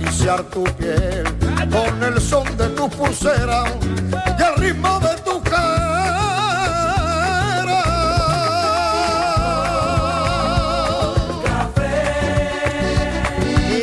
[0.00, 1.24] Acariciar tu piel
[1.70, 3.64] con el son de tu pulsera
[4.38, 5.40] y el ritmo de tu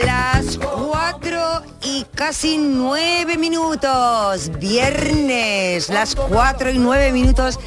[0.06, 4.52] Las cuatro y casi nueve minutos.
[4.60, 7.60] Viernes, las cuatro y nueve minutos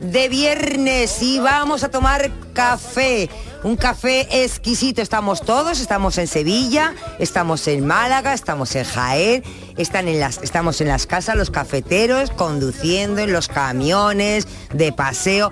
[0.00, 3.28] de viernes y vamos a tomar café.
[3.66, 5.02] Un café exquisito.
[5.02, 9.42] Estamos todos, estamos en Sevilla, estamos en Málaga, estamos en Jaén,
[9.76, 15.50] están en las, estamos en las casas los cafeteros, conduciendo en los camiones, de paseo.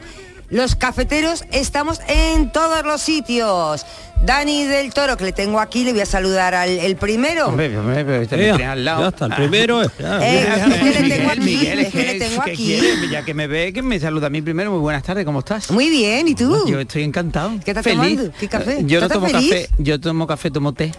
[0.49, 3.85] Los cafeteros estamos en todos los sitios.
[4.25, 7.49] Dani del Toro, que le tengo aquí, le voy a saludar al el primero.
[7.49, 9.03] Hombre, me al lado.
[9.03, 12.19] ya está, el primero, Eh, es que le tengo Miguel, aquí, Miguel, es que le
[12.19, 12.65] tengo ¿qué aquí.
[12.65, 13.09] quiere?
[13.11, 14.71] Ya que me ve, que me saluda a mí primero.
[14.71, 15.71] Muy buenas tardes, ¿cómo estás?
[15.71, 16.67] Muy bien, ¿y tú?
[16.67, 17.53] Yo estoy encantado.
[17.65, 17.99] ¿Qué estás feliz.
[18.17, 18.33] tomando?
[18.41, 18.79] ¿Qué café?
[18.85, 19.51] Yo no ¿Estás tomo feliz?
[19.51, 20.93] café, yo tomo café, tomo té.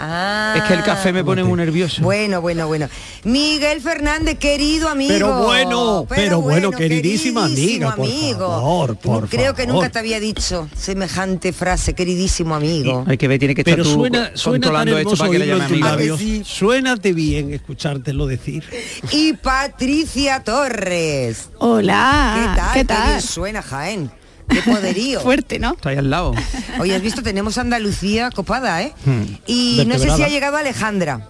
[0.00, 0.54] Ah.
[0.56, 2.02] Es que el café me pone muy nervioso.
[2.02, 2.88] Bueno, bueno, bueno.
[3.24, 5.12] Miguel Fernández, querido amigo.
[5.12, 8.38] Pero bueno, pero bueno, queridísima amiga, por amigo.
[8.48, 13.04] favor, por Creo que nunca te había dicho semejante frase, queridísimo amigo.
[13.06, 15.46] Hay que ver, tiene que estar Pero tú suena, suena tan esto para que le
[15.46, 15.86] llame amigo.
[15.88, 16.20] labios.
[16.44, 18.64] Suénate bien escuchártelo decir.
[19.12, 21.50] Y Patricia Torres.
[21.58, 22.72] Hola, ¿Qué tal?
[22.72, 23.08] ¿qué Qué tal?
[23.08, 24.10] bien suena Jaén.
[24.48, 25.20] Qué poderío.
[25.22, 25.72] Fuerte, ¿no?
[25.74, 26.34] Está ahí al lado.
[26.80, 28.92] Hoy has visto, tenemos Andalucía copada, ¿eh?
[29.04, 29.22] Hmm.
[29.46, 31.28] Y no sé si ha llegado Alejandra.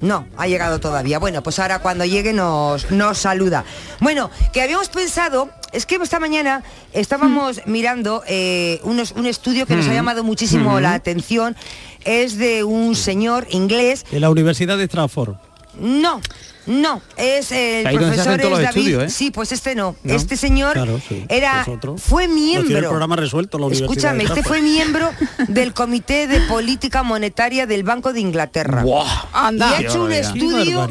[0.00, 1.18] No, ha llegado todavía.
[1.18, 3.64] Bueno, pues ahora cuando llegue nos, nos saluda.
[4.00, 6.62] Bueno, que habíamos pensado, es que esta mañana
[6.92, 9.94] estábamos mirando eh, unos- un estudio que nos ha Mm.
[9.94, 10.82] llamado muchísimo Mm.
[10.82, 11.56] la atención.
[12.04, 14.04] Es de un señor inglés.
[14.10, 15.36] De la Universidad de Stratford.
[15.80, 16.20] No,
[16.66, 18.64] no, es el Ahí se profesor es David.
[18.68, 19.10] estudios, ¿eh?
[19.10, 19.96] Sí, pues este no.
[20.02, 20.14] ¿No?
[20.14, 21.96] Este señor Claro, sí, era es otro.
[21.98, 22.78] fue miembro.
[22.78, 25.10] el programa resuelto la Escúchame, este fue miembro
[25.48, 28.84] del Comité de Política Monetaria del Banco de Inglaterra.
[28.84, 30.88] Y ha hecho un estudio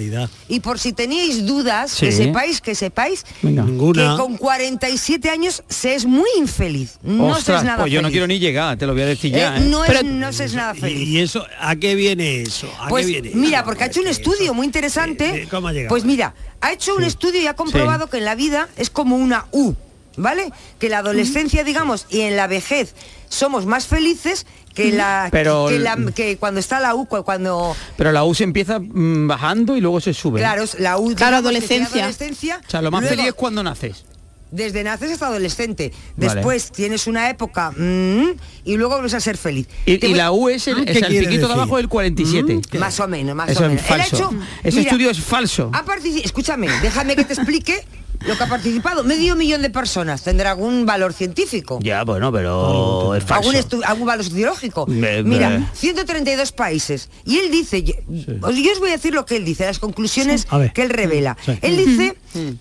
[0.47, 2.05] y por si teníais dudas, Sí.
[2.07, 3.63] que sepáis, que sepáis Venga.
[3.63, 4.11] Ninguna.
[4.11, 6.97] que con 47 años se es muy infeliz.
[7.03, 8.13] No se Ostras, es nada pues yo no feliz.
[8.13, 9.57] quiero ni llegar, te lo voy a decir Eh, ya.
[9.57, 9.61] ¿eh?
[9.61, 11.07] no, Pero- es, no se es nada feliz.
[11.07, 12.67] ¿Y eso a qué viene eso?
[12.79, 13.31] ¿A Pues qué viene?
[13.35, 13.65] mira, eso?
[13.65, 15.25] porque ha hecho un estudio eso- muy interesante.
[15.29, 15.89] Eh, eh, ¿cómo ha llegado?
[15.89, 19.15] Pues mira, ha hecho un estudio y ha comprobado que en la vida es como
[19.15, 19.73] una U,
[20.17, 20.51] ¿vale?
[20.79, 22.93] Que la adolescencia, digamos, y en la vejez
[23.29, 27.75] somos más felices que la Pero que, la- que cuando está la U, cu- cuando
[27.95, 30.39] Pero la U se empieza mm, bajando y luego se sube.
[30.39, 32.01] claro, es la U Claro, adolescencia.
[32.03, 34.03] adolescencia, O sea, lo más luego, feliz es cuando naces.
[34.53, 35.91] Desde naces hasta adolescente.
[36.15, 36.35] Vale.
[36.35, 38.29] Después tienes una época mm,
[38.65, 39.67] y luego vuelves a ser feliz.
[39.85, 41.87] Y, Te y voy- la U es el, ¿Qué es el piquito de abajo del
[41.89, 42.77] 47.
[42.79, 43.83] Más o menos, más Eso o es menos.
[43.85, 44.15] Ha falso.
[44.15, 44.29] hecho-
[44.63, 45.71] Ese mira, estudio es falso.
[46.23, 47.83] Escúchame, déjame que te explique
[48.27, 49.03] lo que ha participado.
[49.03, 51.79] Medio millón de personas tendrá algún valor científico.
[51.81, 53.49] Ya, bueno, pero es falso.
[53.51, 54.85] Algún, algún valor sociológico.
[54.87, 57.09] Me- me- Mira, 132 países.
[57.25, 57.93] Y él dice, yo,
[58.41, 61.37] os- yo os voy a decir lo que él dice, las conclusiones que él revela.
[61.45, 61.57] Sí.
[61.61, 62.15] Él dice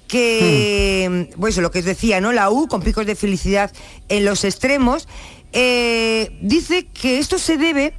[0.09, 2.33] que, pues lo que os decía, ¿no?
[2.33, 3.73] La U, con picos de felicidad
[4.09, 5.09] en los extremos,
[5.53, 7.95] eh, dice que esto se debe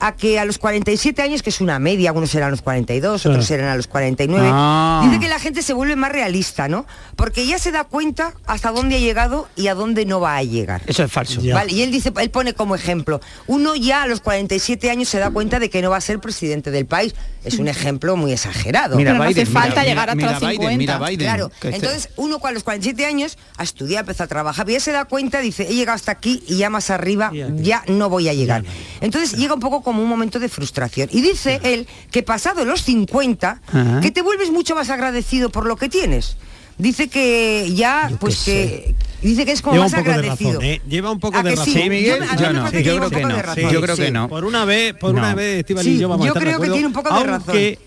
[0.00, 3.24] a que a los 47 años, que es una media, algunos serán a los 42,
[3.26, 3.48] otros Sí.
[3.48, 5.02] serán a los 49, Ah.
[5.04, 6.86] dice que la gente se vuelve más realista, ¿no?
[7.16, 10.42] Porque ya se da cuenta hasta dónde ha llegado y a dónde no va a
[10.42, 10.82] llegar.
[10.86, 11.40] Eso es falso.
[11.52, 15.18] Vale, y él dice, él pone como ejemplo, uno ya a los 47 años se
[15.18, 17.14] da cuenta de que no va a ser presidente del país.
[17.44, 18.96] Es un ejemplo muy exagerado.
[18.96, 20.78] Mira Pero no hace Biden, mira- falta mira- llegar hasta mira los Biden, 50.
[20.78, 24.64] Mira Biden, Claro, este- entonces uno con los 47 años a estudiar, empezó a trabajar,
[24.64, 27.62] pero ya se da cuenta, dice, he llegado hasta aquí y ya más arriba Y
[27.62, 28.64] ya no voy a llegar.
[29.00, 31.08] Entonces llega un poco como un momento de frustración.
[31.12, 34.00] Y dice él que pasado los 50, Ajá.
[34.00, 36.36] que te vuelves mucho más agradecido por lo que tienes.
[36.76, 38.96] Dice que ya, Yo pues que...
[39.22, 40.54] Dice que es como Lleva más agradecido.
[40.54, 40.82] razón, ¿eh?
[40.88, 41.72] Lleva un poco ¿A de que razón.
[41.72, 41.82] sí?
[41.82, 43.16] Sí, Miguel, Yo- a mí yo me no, parece que yo lleva creo un que
[43.22, 43.42] poco de no.
[43.42, 43.70] razón.
[43.72, 44.28] Yo creo que no.
[44.28, 45.20] Por una vez, por No.
[45.20, 47.78] una vez, y yo vamos a yo de creo que tiene un poco de razón.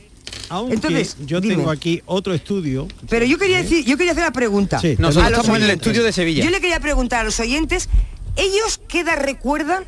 [0.50, 1.56] aunque, Entonces, yo dime.
[1.56, 2.88] tengo aquí otro estudio.
[3.10, 4.80] Pero yo quería decir, yo quería hacer la pregunta.
[4.80, 6.44] Sí, Nosotros estamos en el estudio de Sevilla.
[6.46, 7.90] Yo le quería preguntar a los oyentes,
[8.38, 9.84] ¿ellos qué edad recuerdan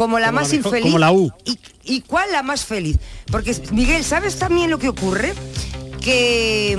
[0.00, 0.82] como la Como la más mejor- infeliz?
[0.84, 1.30] como la U.
[1.44, 2.96] ¿Y, y cuál la más feliz?
[3.30, 5.34] Porque, Miguel, ¿sabes también lo que ocurre?
[6.00, 6.74] que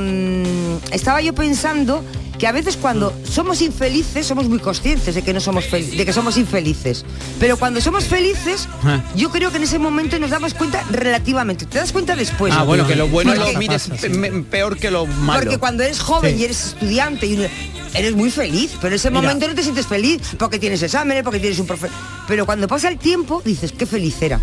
[0.89, 2.03] mm, estaba yo pensando
[2.41, 6.11] que a veces cuando somos infelices somos muy conscientes de que no somos de que
[6.11, 7.05] somos infelices.
[7.39, 9.03] Pero cuando somos felices, Ah.
[9.15, 11.67] yo creo que en ese momento nos damos cuenta relativamente.
[11.67, 12.51] Te das cuenta después.
[12.57, 15.41] ah, bueno, que lo bueno Porque- lo pe- peor que lo malo.
[15.43, 16.41] Porque cuando eres joven Sí.
[16.41, 17.47] y eres estudiante y
[17.93, 19.21] eres muy feliz, pero en ese Mira.
[19.21, 21.89] momento no te sientes feliz porque tienes exámenes, porque tienes un profe.
[22.27, 24.41] Pero cuando pasa el tiempo dices qué feliz era.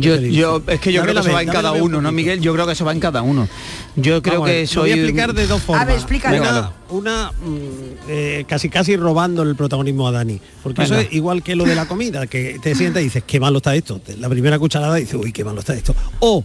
[0.00, 2.12] Yo, yo es que yo Dame creo que eso va en cada uno, ¿no.
[2.12, 2.40] Miguel?
[2.40, 3.48] Yo creo que eso va en cada uno.
[3.96, 5.86] Yo creo Vamos a ver, que lo soy voy a explicar de dos formas.
[5.86, 6.38] ver, explícalo.
[6.38, 10.40] Una, una, mm, eh, casi casi robando el protagonismo a Dani.
[10.62, 13.40] Porque eso es igual que lo de la comida, que te sientas y dices, qué
[13.40, 14.00] malo está esto.
[14.18, 15.94] La primera cucharada dices, uy, qué malo está esto.
[16.20, 16.44] O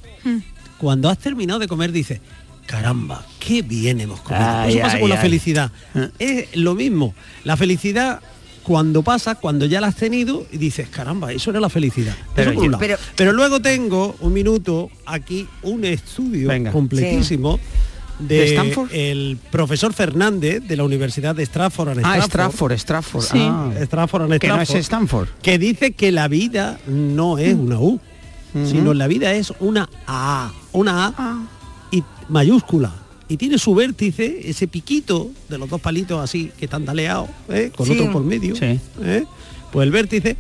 [0.78, 2.20] cuando has terminado de comer dices,
[2.66, 4.46] caramba, qué bien hemos comido.
[4.46, 5.72] Ay, eso pasa ay, con la felicidad.
[5.96, 6.10] Eh.
[6.20, 7.14] Es lo mismo.
[7.44, 8.22] La felicidad
[8.64, 12.16] cuando pasa, cuando ya la has tenido y dices, caramba, eso era la felicidad.
[12.36, 12.80] Pero Eso por un yo- lado.
[12.80, 16.72] pero- Pero luego tengo un minuto aquí un estudio Venga.
[16.72, 17.60] completísimo
[18.20, 18.90] de, ¿De Stanford?
[18.94, 22.24] el profesor Fernández de la Universidad de Stratford Ah, Stratford.
[22.30, 23.24] Stratford, Stratford.
[23.24, 23.40] Sí.
[23.42, 23.72] ah.
[23.84, 25.28] Stratford Que no es Stanford.
[25.42, 28.00] que dice que la vida no es una U,
[28.66, 31.44] sino la vida es una A, una A Ah.
[31.92, 32.94] y mayúscula.
[33.34, 37.72] Y tiene su vértice, ese piquito de los dos palitos así que están daleados, ¿eh?
[37.76, 37.94] con Sí.
[37.94, 38.56] otro por medio.
[38.56, 38.80] Sí.
[39.02, 39.24] ¿eh?
[39.72, 40.38] Pues el vértice,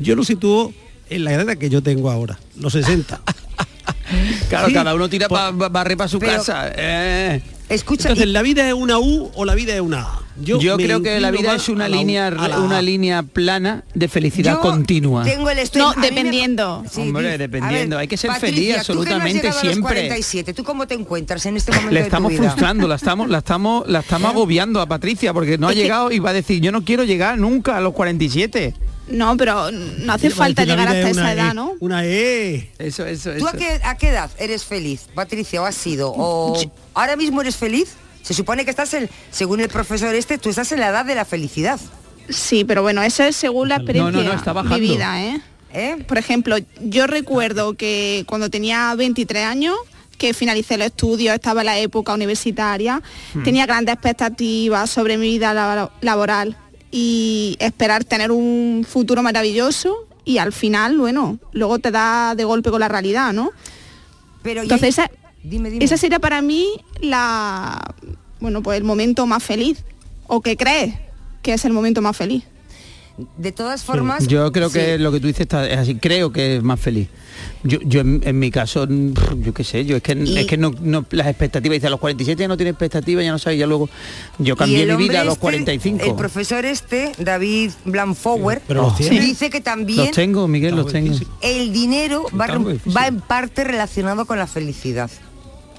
[0.00, 0.72] yo lo sitúo
[1.08, 3.20] en la edad que yo tengo ahora, los 60.
[4.48, 6.70] Claro, Sí, cada uno tira para barrer para su Pero- casa.
[6.76, 7.42] eh.
[7.68, 10.20] Escucha, Entonces, y- ¿la vida es una U o la vida es una A?
[10.38, 14.60] Yo, creo que la vida es una línea la una línea plana de felicidad yo
[14.60, 15.24] continua.
[15.24, 15.86] Tengo el estudio.
[15.86, 16.84] No, a mí me- dependiendo.
[16.96, 17.98] Hombre, di- dependiendo.
[17.98, 19.94] Hay que ser Patricia, feliz tú que no has absolutamente llegado a los siempre.
[19.94, 22.42] 47, ¿tú cómo te encuentras en este momento Le de tu estamos vida?
[22.42, 26.18] frustrando, la estamos, la estamos, la estamos agobiando a Patricia porque no ha llegado y
[26.18, 28.74] va a decir yo no quiero llegar nunca a los 47.
[29.08, 31.72] No, pero no hace falta llegar hasta es esa edad, E, ¿no?
[31.78, 32.72] Una E.
[32.78, 33.48] Eso, eso, ¿Tú eso.
[33.48, 36.12] a qué, a qué edad eres feliz, Patricia, o has sido?
[36.14, 36.58] ¿O
[36.92, 37.94] ahora mismo eres feliz?
[38.26, 41.14] Se supone que estás, en, según el profesor este, tú estás en la edad de
[41.14, 41.78] la felicidad.
[42.28, 44.80] Sí, pero bueno, eso es según la No, no, experiencia no, está bajando.
[44.80, 45.40] vivida, ¿eh?
[45.72, 46.04] ¿eh?
[46.08, 49.76] Por ejemplo, yo recuerdo que cuando tenía 23 años,
[50.18, 53.00] que finalicé los estudios, estaba en la época universitaria,
[53.32, 53.44] Hmm.
[53.44, 56.56] tenía grandes expectativas sobre mi vida labo- laboral
[56.90, 59.94] y esperar tener un futuro maravilloso
[60.24, 63.52] y al final, bueno, luego te da de golpe con la realidad, ¿no?
[64.42, 65.10] Pero Entonces esa,
[65.48, 65.84] dime, dime.
[65.84, 66.66] esa sería para mí
[67.00, 67.94] la,
[68.40, 69.84] bueno, pues el momento más feliz.
[70.28, 70.94] ¿O que crees
[71.42, 72.44] que es el momento más feliz?
[73.38, 75.02] de todas formas, Yo creo que sí.
[75.02, 77.08] lo que tú dices está, es así, creo que es más feliz.
[77.62, 80.58] Yo, yo en, en mi caso, yo qué sé, yo es que, Y- es que
[80.58, 83.58] no, no- las expectativas, dice a los 47 ya no tiene expectativas, ya no sabes,
[83.58, 83.88] ya luego
[84.38, 86.04] yo cambié mi vida a los este, 45.
[86.04, 88.60] El profesor este, David Blanfower,
[88.98, 89.18] tiene.
[89.20, 91.12] dice que también Los tengo, Miguel, Está los tengo.
[91.14, 91.28] difícil.
[91.40, 92.48] el dinero va,
[92.94, 95.10] va en parte relacionado con la felicidad.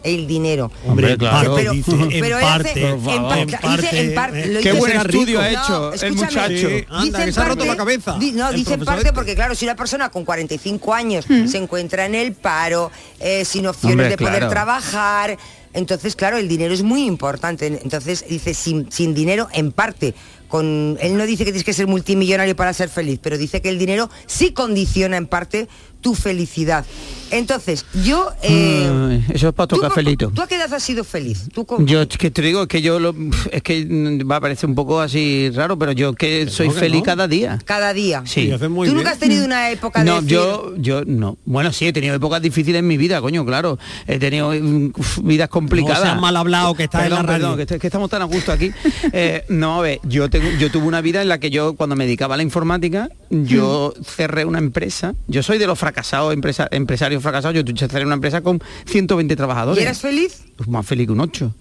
[0.03, 0.71] El dinero.
[0.85, 1.55] Hombre, claro.
[1.55, 4.59] Pero- dice, pero en hace- parte, en en parte- parte, dice en parte, eh, lo
[4.61, 6.25] Qué buen No, estudio ha hecho el escúchame.
[6.25, 6.69] muchacho.
[6.69, 8.17] Sí, anda, Dice que en se ha roto parte- la cabeza.
[8.19, 9.13] di- no, el dice en parte este.
[9.13, 11.47] porque claro, si una persona con 45 años Hmm.
[11.47, 14.49] se encuentra en el paro, eh, sin opciones Hombre, de poder claro.
[14.49, 15.37] trabajar,
[15.73, 17.65] entonces claro, el dinero es muy importante.
[17.67, 20.13] Entonces dice sin, sin dinero en parte.
[20.47, 23.67] Con, él no dice que tienes que ser multimillonario para ser feliz, pero dice que
[23.67, 25.67] el dinero sí condiciona en parte
[26.01, 26.85] tu felicidad.
[27.29, 28.29] Entonces, yo...
[28.41, 30.29] eh, Ay, eso es para ¿tú otro co- cafelito.
[30.33, 31.49] ¿Tú a qué edad has sido feliz?
[31.53, 33.13] ¿Tú con- Yo es que te digo es que yo lo,
[33.51, 36.75] es que mm, va a parecer un poco así raro, pero yo que soy que
[36.75, 37.05] feliz no.
[37.05, 37.59] cada día.
[37.65, 38.23] cada día.
[38.25, 38.43] Sí.
[38.45, 38.97] Sí, hace muy ¿Tú bien.
[39.03, 41.37] nunca has tenido una época de No, yo, yo no.
[41.43, 43.77] Bueno, sí, he tenido épocas difíciles en mi vida, coño, claro.
[44.07, 45.99] He tenido mm, uf, vidas complicadas.
[45.99, 47.41] No seas mal hablado, que estás en Perdón, la radio.
[47.47, 48.71] perdón, que, est- que estamos tan a gusto aquí.
[49.13, 51.95] Eh, no, a ver, yo, tengo, yo tuve una vida en la que yo, cuando
[51.95, 55.13] me dedicaba a la informática, yo cerré una empresa.
[55.27, 57.55] Yo soy de los fracasados, empresa- empresarios fracasados.
[57.63, 59.81] Yo cerré una empresa con 120 trabajadores.
[59.81, 60.43] ¿y eras feliz?
[60.57, 61.53] Pues más feliz que un 8.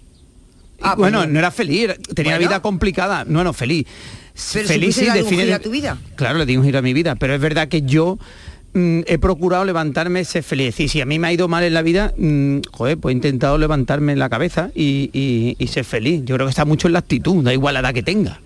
[0.83, 2.49] Ah, pues bueno, no era feliz, era- tenía Bueno.
[2.49, 3.25] vida complicada.
[3.27, 3.87] No, no, feliz.
[4.53, 5.97] Pero feliz darle un define- a tu vida.
[6.17, 8.19] Claro, le di un giro a mi vida, pero es verdad que yo
[8.75, 10.79] mm, he procurado levantarme, ser feliz.
[10.81, 13.17] Y si a mí me ha ido mal en la vida, mm, joder, pues he
[13.17, 16.21] intentado levantarme en la cabeza y, y- y ser feliz.
[16.27, 18.39] Yo creo que está mucho en la actitud, da igual la edad que tenga.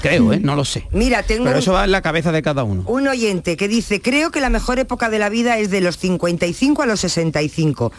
[0.00, 0.40] Creo, ¿eh?
[0.40, 0.86] No lo sé.
[0.92, 2.84] Mira, tengo Pero eso va en la cabeza de cada uno.
[2.86, 5.98] un oyente que dice, creo que la mejor época de la vida es de los
[5.98, 7.92] 55 a los 65.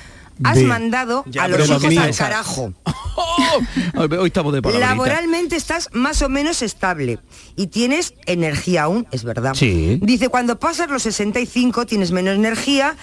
[0.43, 2.73] Has mandado a los hijos al carajo.
[3.95, 4.61] Hoy estamos de.
[4.79, 7.19] Laboralmente estás más o menos estable
[7.55, 9.53] y tienes energía aún, es verdad.
[9.53, 9.99] Sí.
[10.01, 12.95] Dice, cuando pasas los 65 tienes menos energía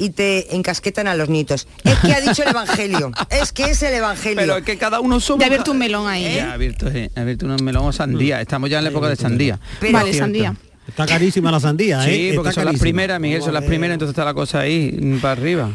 [0.00, 1.68] y te encasquetan a los nietos.
[1.84, 3.12] Es que ha dicho el Evangelio.
[3.30, 4.36] Es que es el Evangelio.
[4.40, 5.40] Pero es que cada uno somos...
[5.40, 6.34] Ya ha abierto un melón ahí, ¿eh?
[6.36, 8.40] Ya ha abierto, ha abierto un melón o sandía.
[8.40, 9.60] Estamos ya en la época de sandía.
[9.78, 10.54] Pero- vale, sandía.
[10.88, 12.30] Está carísima la sandía, ¿eh?
[12.30, 12.82] Sí, porque Está son las carísima.
[12.82, 15.70] primeras, Miguel, son las primeras, entonces está la cosa ahí mm, para arriba.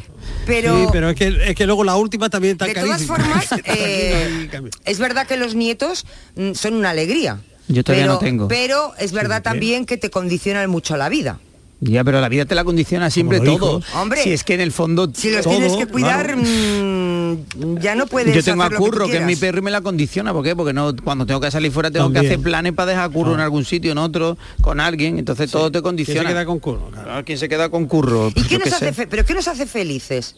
[0.45, 3.15] Pero, Sí, pero es que, es que luego la última también está de todas carísima.
[3.15, 4.49] formas, eh,
[4.83, 6.05] es verdad que los nietos
[6.35, 7.39] mm, son una alegría.
[7.69, 8.47] Yo todavía pero, no tengo.
[8.49, 11.39] Pero es verdad también que te condicionan mucho la vida.
[11.81, 13.81] Ya, pero la vida te la condiciona siempre todo.
[13.95, 16.41] Hombre, si es que en el fondo Si los todo, tienes que cuidar, claro.
[16.41, 19.71] mm, ya no puedes Yo tengo a hacer Curro, que, es mi perro y me
[19.71, 20.31] la condiciona.
[20.33, 20.55] ¿Por qué?
[20.55, 23.33] Porque no, cuando tengo que salir fuera tengo que hacer planes para dejar a Curro
[23.33, 25.19] en algún sitio, en otro, con alguien.
[25.19, 26.21] Entonces todo te ¿Quién condiciona.
[26.21, 26.89] se queda con curro?
[26.91, 27.25] Claro.
[27.25, 28.29] ¿Quién se queda con Curro?
[28.29, 28.93] ¿Y qué yo nos qué hace sé.
[28.93, 30.35] fe- pero qué nos hace felices?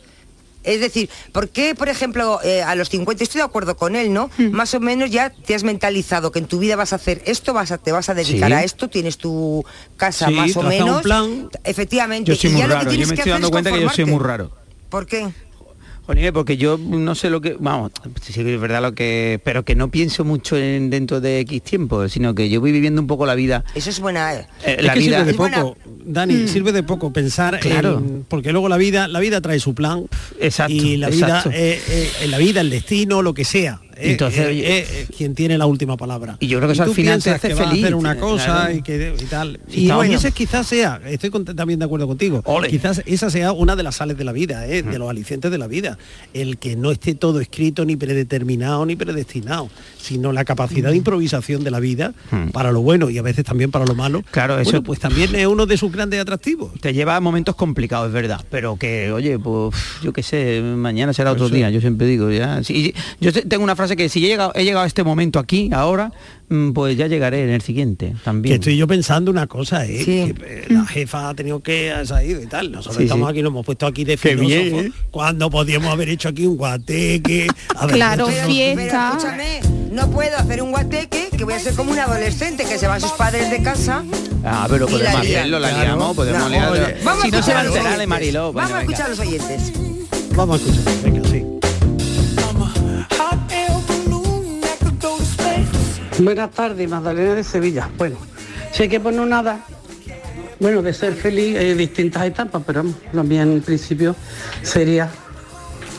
[0.64, 4.12] Es decir, ¿por qué, por ejemplo, eh, a los 50, estoy de acuerdo con él,
[4.12, 4.30] ¿no?
[4.38, 4.52] Hmm.
[4.52, 7.54] Más o menos ya te has mentalizado que en tu vida vas a hacer esto,
[7.54, 8.54] vas a, te vas a dedicar Sí.
[8.54, 9.64] a esto, tienes tu
[9.96, 11.02] casa Sí, más o un menos.
[11.04, 11.50] plan.
[11.64, 12.30] Efectivamente.
[12.32, 12.86] Yo soy y muy ya lo que raro.
[12.86, 14.52] Yo tienes me que estoy hacer dando es cuenta que yo soy muy raro.
[14.90, 15.28] ¿Por qué?
[16.08, 19.64] Jolín, porque yo no sé lo que, vamos, sí que es verdad lo que, pero
[19.66, 23.08] que no pienso mucho en dentro de X tiempo, sino que yo voy viviendo un
[23.08, 23.64] poco la vida.
[23.76, 24.34] Eso es buena.
[24.34, 24.48] eh.
[24.66, 27.60] eh, Es la que vida sirve de Es buena- poco, Dani, sirve de poco pensar
[27.60, 27.98] Claro.
[28.00, 30.06] en- porque luego la vida, la vida trae su plan
[30.40, 31.50] Exacto, y la exacto.
[31.50, 33.82] vida, eh, eh, en la vida, el destino, lo que sea.
[34.00, 36.38] Eh, Entonces, eh, eh, eh, quien tiene la última palabra.
[36.40, 38.74] Y yo creo que eso al final te hace que feliz, hacer una cosa claro.
[38.76, 39.60] y, que, y tal.
[39.72, 42.70] Y está bueno, ese quizás sea, estoy cont- también de acuerdo contigo, Ole.
[42.70, 45.68] quizás esa sea una de las sales de la vida, de los alicientes de la
[45.68, 45.98] vida.
[46.34, 49.70] El que no esté todo escrito, ni predeterminado, ni predestinado,
[50.02, 52.14] sino la capacidad de improvisación de la vida
[52.52, 54.24] para lo bueno y a veces también para lo malo.
[54.32, 56.72] Claro, eso- Bueno, pues también es uno de sus grandes atractivos.
[56.82, 61.14] Te lleva a momentos complicados, es verdad, pero que, oye, pues yo qué sé, mañana
[61.14, 61.56] será otro Eso.
[61.56, 62.64] día, yo siempre digo, ya.
[62.64, 65.40] Sí, yo te- tengo una frase que si he llegado, he llegado a este momento
[65.40, 66.12] aquí, ahora,
[66.50, 68.56] mm, pues ya llegaré en el siguiente Que también.
[68.56, 70.00] estoy yo pensando una cosa, ¿eh?
[70.04, 70.34] Sí.
[70.34, 72.72] que eh, la jefa ha tenido que ha salido y tal.
[72.72, 73.32] Nosotros Sí, estamos sí.
[73.32, 74.92] aquí, nos hemos puesto aquí de Qué bien, ¿eh?
[75.12, 77.48] cuando podíamos haber hecho aquí un guateque.
[77.76, 78.76] A ver, Claro, Pero, fiesta.
[78.76, 79.60] pero escúchame,
[79.92, 83.00] no puedo hacer un guateque que voy a ser como un adolescente que se van
[83.02, 84.04] sus padres de casa.
[84.44, 86.76] Ah, pero podemos hacerlo, la liamos, podemos No, liarlo.
[86.76, 86.92] si a no
[87.22, 88.08] se va escuchar a enterar de.
[88.08, 88.54] Mariló.
[88.54, 89.72] Vamos a escuchar a los oyentes.
[90.36, 91.07] Vamos a escuchar,
[96.20, 97.88] Buenas tardes, Magdalena de Sevilla.
[97.96, 98.16] Bueno,
[98.72, 99.60] si hay que poner nada,
[100.60, 102.84] bueno, de ser feliz hay distintas etapas, pero
[103.24, 104.16] mía en principio
[104.64, 105.12] sería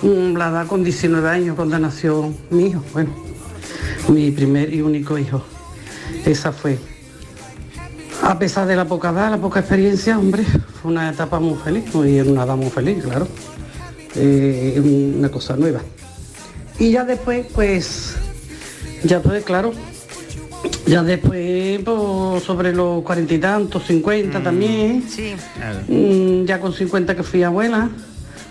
[0.03, 3.15] mm, la edad con 19 años cuando nació mi hijo, bueno,
[4.09, 5.45] mi primer y único hijo.
[6.27, 6.79] Esa fue.
[8.25, 10.43] A pesar de la poca edad, la poca experiencia, hombre,
[10.83, 13.29] fue una etapa muy feliz, y una edad muy feliz, claro.
[14.17, 14.83] Eh,
[15.17, 15.81] una cosa nueva.
[16.77, 18.17] Y ya después, pues,
[19.05, 19.73] ya pues, claro,
[20.87, 25.35] ya después, pues, sobre los cuarenta y tantos, cincuenta también, Sí.
[25.89, 27.89] Mm, ya con 50 que fui abuela,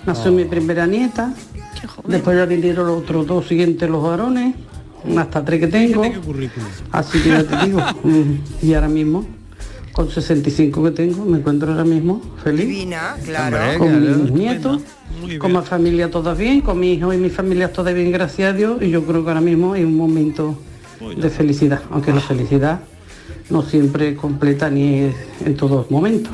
[0.05, 1.33] nació mi primera nieta,
[2.07, 4.55] después ya vinieron los otros dos siguientes, los varones,
[5.17, 6.03] hasta tres que tengo,
[6.91, 9.25] así que ya te digo, mm, y ahora mismo,
[9.91, 12.67] con 65 que tengo, me encuentro ahora mismo feliz.
[12.67, 13.79] Divina, claro.
[13.79, 13.99] Con claro.
[13.99, 14.81] mis nietos,
[15.39, 18.53] con mi familia todas bien, con mi hijo y mi familia todas bien, gracias a
[18.53, 20.57] Dios, y yo creo que ahora mismo es un momento
[21.15, 22.79] de felicidad, aunque la felicidad
[23.49, 26.33] no siempre completa ni es en todos momentos.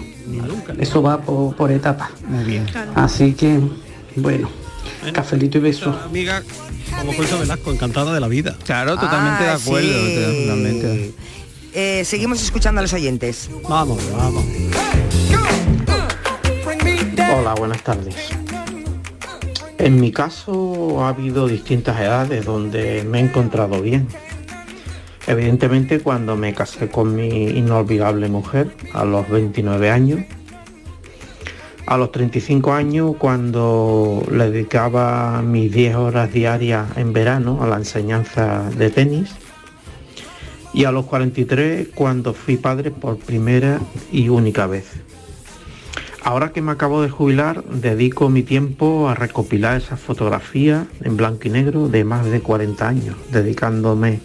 [0.79, 2.10] Eso va por, por etapas.
[2.27, 2.65] Muy bien.
[2.96, 3.60] Así que,
[4.15, 4.50] bueno,
[5.13, 5.98] cafelito y beso.
[6.05, 6.41] Amiga,
[7.00, 8.55] como Concha Velasco, encantada de la vida.
[8.65, 9.89] Claro, totalmente Ah, de acuerdo.
[10.08, 10.41] sí.
[10.43, 11.13] totalmente.
[11.74, 13.50] Eh, seguimos escuchando a los oyentes.
[13.67, 14.43] Vamos, vamos.
[17.36, 18.15] Hola, buenas tardes.
[19.79, 24.08] En mi caso ha habido distintas edades donde me he encontrado bien.
[25.25, 30.20] Evidentemente cuando me casé con mi inolvidable mujer a los 29 años.
[31.86, 37.77] A los 35 años cuando le dedicaba mis 10 horas diarias en verano a la
[37.77, 39.32] enseñanza de tenis.
[40.74, 43.80] Y a los 43 cuando fui padre por primera
[44.12, 44.92] y única vez.
[46.25, 51.42] Ahora que me acabo de jubilar, dedico mi tiempo a recopilar esas fotografías en blanco
[51.48, 54.22] y negro de más de 40 años, dedicándome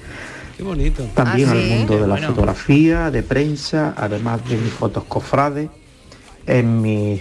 [0.58, 1.04] Qué bonito.
[1.14, 1.68] también ¿Ah, al sí?
[1.70, 2.28] mundo de la Bueno.
[2.28, 5.70] fotografía, de prensa, además de mis fotos cofrades,
[6.46, 7.20] en mi,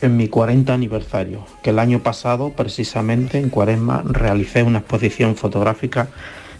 [0.00, 6.08] en mi 40 aniversario, que el año pasado, precisamente en Cuaresma, realicé una exposición fotográfica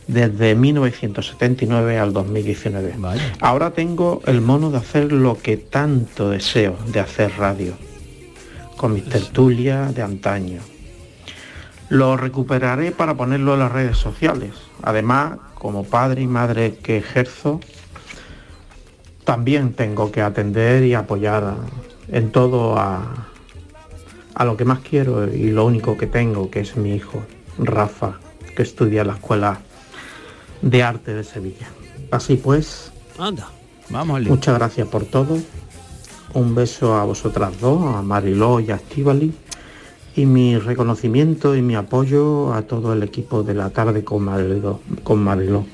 [0.07, 2.95] desde 1979 al 2019.
[2.99, 3.23] Vaya.
[3.40, 7.73] Ahora tengo el mono de hacer lo que tanto deseo, de hacer radio,
[8.76, 10.61] con mis tertulias de antaño.
[11.88, 14.52] Lo recuperaré para ponerlo en las redes sociales.
[14.83, 17.61] Además, como padre y madre que ejerzo,
[19.25, 21.57] también tengo que atender y apoyar
[22.09, 23.28] en todo a,
[24.35, 27.23] a lo que más quiero y lo único que tengo, que es mi hijo,
[27.59, 28.18] Rafa,
[28.57, 29.61] que estudia en la Escuela
[30.62, 31.68] de Arte de Sevilla.
[32.11, 33.49] Así pues, Anda.
[33.90, 34.23] Vamos.
[34.23, 35.38] Muchas gracias por todo.
[36.35, 39.33] Un beso a vosotras dos, a Mariló y a Estivali.
[40.18, 44.80] Y mi reconocimiento y mi apoyo a todo el equipo de la tarde con Mariló,
[45.04, 45.64] con Mariló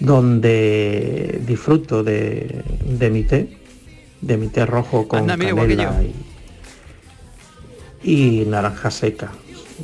[0.00, 3.58] donde disfruto de, de mi té,
[4.20, 6.02] de mi té rojo con Anda, canela
[8.02, 9.30] y, y naranja seca.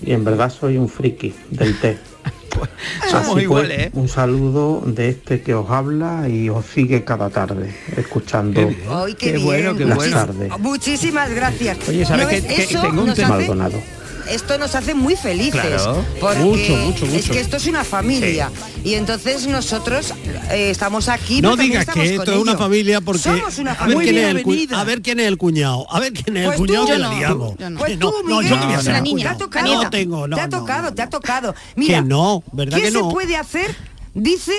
[0.03, 1.99] Y en verdad soy un friki del té.
[3.11, 3.91] Somos Así iguales, pues, ¿eh?
[3.95, 8.61] Un saludo de este que os habla y os sigue cada tarde, escuchando
[8.91, 9.45] Ay, qué, Qué bien.
[9.45, 10.17] bueno, qué las bueno.
[10.17, 10.59] tardes.
[10.59, 11.79] Muchísimas gracias.
[11.89, 12.55] Oye, ¿sabes ¿No qué- ves?
[12.57, 13.83] qué- Eso tengo un tema- hace-.
[14.29, 15.53] Esto nos hace muy felices.
[15.61, 16.05] Claro.
[16.21, 17.33] Porque Mucho, mucho, es mucho.
[17.33, 18.51] que esto es una familia.
[18.85, 20.13] Y entonces nosotros
[20.51, 21.41] eh, estamos aquí.
[21.41, 24.13] No digas estamos que esto es una familia porque Somos una a ver, familia.
[24.13, 26.61] quién es el cu- a ver quién es el cuñado, a ver quién es Pues
[26.61, 27.19] el cuñado tú, que la no.
[27.19, 27.55] liamos.
[27.59, 27.79] Yo no.
[27.79, 28.81] Pues tú, yo niña.
[28.83, 29.39] Te ha cuñado.
[29.39, 31.55] tocado, No tengo, no, te ha tocado, te ha tocado.
[31.75, 33.75] Mira, Que no, ¿verdad ¿qué que se puede hacer?
[34.15, 34.53] Dice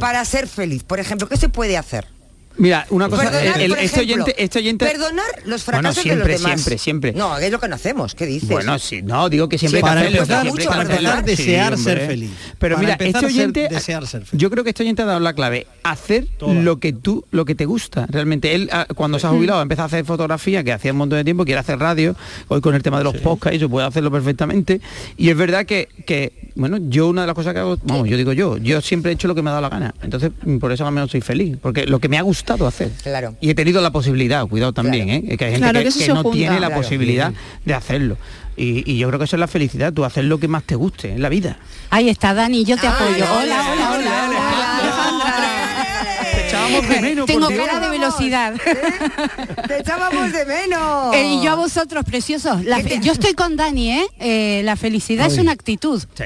[0.00, 0.84] para ser feliz.
[0.84, 2.06] Por ejemplo, ¿qué se puede hacer?
[2.58, 6.24] Mira, una cosa, Perdonar, el- este ejemplo, oyente, este oyente Perdonar los Bueno, fracasos siempre,
[6.26, 6.60] de los demás.
[6.60, 7.12] siempre, siempre.
[7.12, 8.14] No, es lo que no hacemos.
[8.14, 8.48] ¿Qué dices?
[8.48, 11.78] Bueno, sí, no, digo que siempre Sí, hay para que empezar, mucho para empezar, desear
[11.78, 12.30] ser feliz.
[12.58, 14.40] Pero Para mira, este ser- oyente, desear ser feliz.
[14.40, 16.54] yo creo que este oyente ha dado la clave, hacer Toda.
[16.54, 18.06] lo que tú, lo que te gusta.
[18.08, 20.98] Realmente él ah, cuando se ha jubilado ha empezado a hacer fotografía, que hacía un
[20.98, 22.14] montón de tiempo, quiere hacer radio,
[22.48, 24.80] hoy con el tema de los podcasts, eso puede hacerlo perfectamente.
[25.16, 28.16] Y es verdad que, que, bueno, yo una de las cosas que hago, vamos, yo
[28.16, 29.94] digo yo, yo siempre he hecho lo que me ha dado la gana.
[30.02, 32.41] Entonces, mm, por eso más o menos soy feliz, porque lo que me ha gustado
[32.66, 32.90] hacer.
[33.02, 33.34] Claro.
[33.40, 35.22] Y he tenido la posibilidad, cuidado también, Claro.
[35.34, 35.36] ¿eh?
[35.36, 36.30] que hay gente Claro, que, no junta.
[36.36, 36.82] tiene la Claro.
[36.82, 37.32] posibilidad
[37.64, 38.16] de hacerlo.
[38.56, 40.74] Y, y yo creo que eso es la felicidad, tú hacer lo que más te
[40.74, 41.56] guste en la vida.
[41.90, 43.24] Ahí está, Dani, yo te Ay, apoyo.
[43.32, 45.08] hola, Hola, hola, hola, hola.
[45.08, 48.54] hola, Te echábamos de menos, Tengo cara de velocidad.
[49.68, 51.14] Te echábamos de menos.
[51.14, 52.64] Eh, y yo a vosotros, preciosos.
[52.64, 54.06] La ¿Qué fe- te- yo estoy con Dani, ¿eh?
[54.20, 56.02] Eh, la felicidad es una actitud.
[56.14, 56.24] Sí.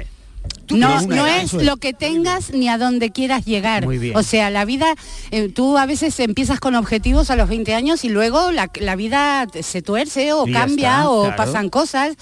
[0.70, 3.84] No, no edad, es lo que tengas ni a dónde quieras llegar.
[3.84, 4.16] Muy bien.
[4.16, 4.94] O sea, la vida,
[5.30, 8.96] eh, tú a veces empiezas con objetivos a los 20 años y luego la, la
[8.96, 11.36] vida se tuerce o Y cambia está, o claro.
[11.36, 12.16] pasan cosas.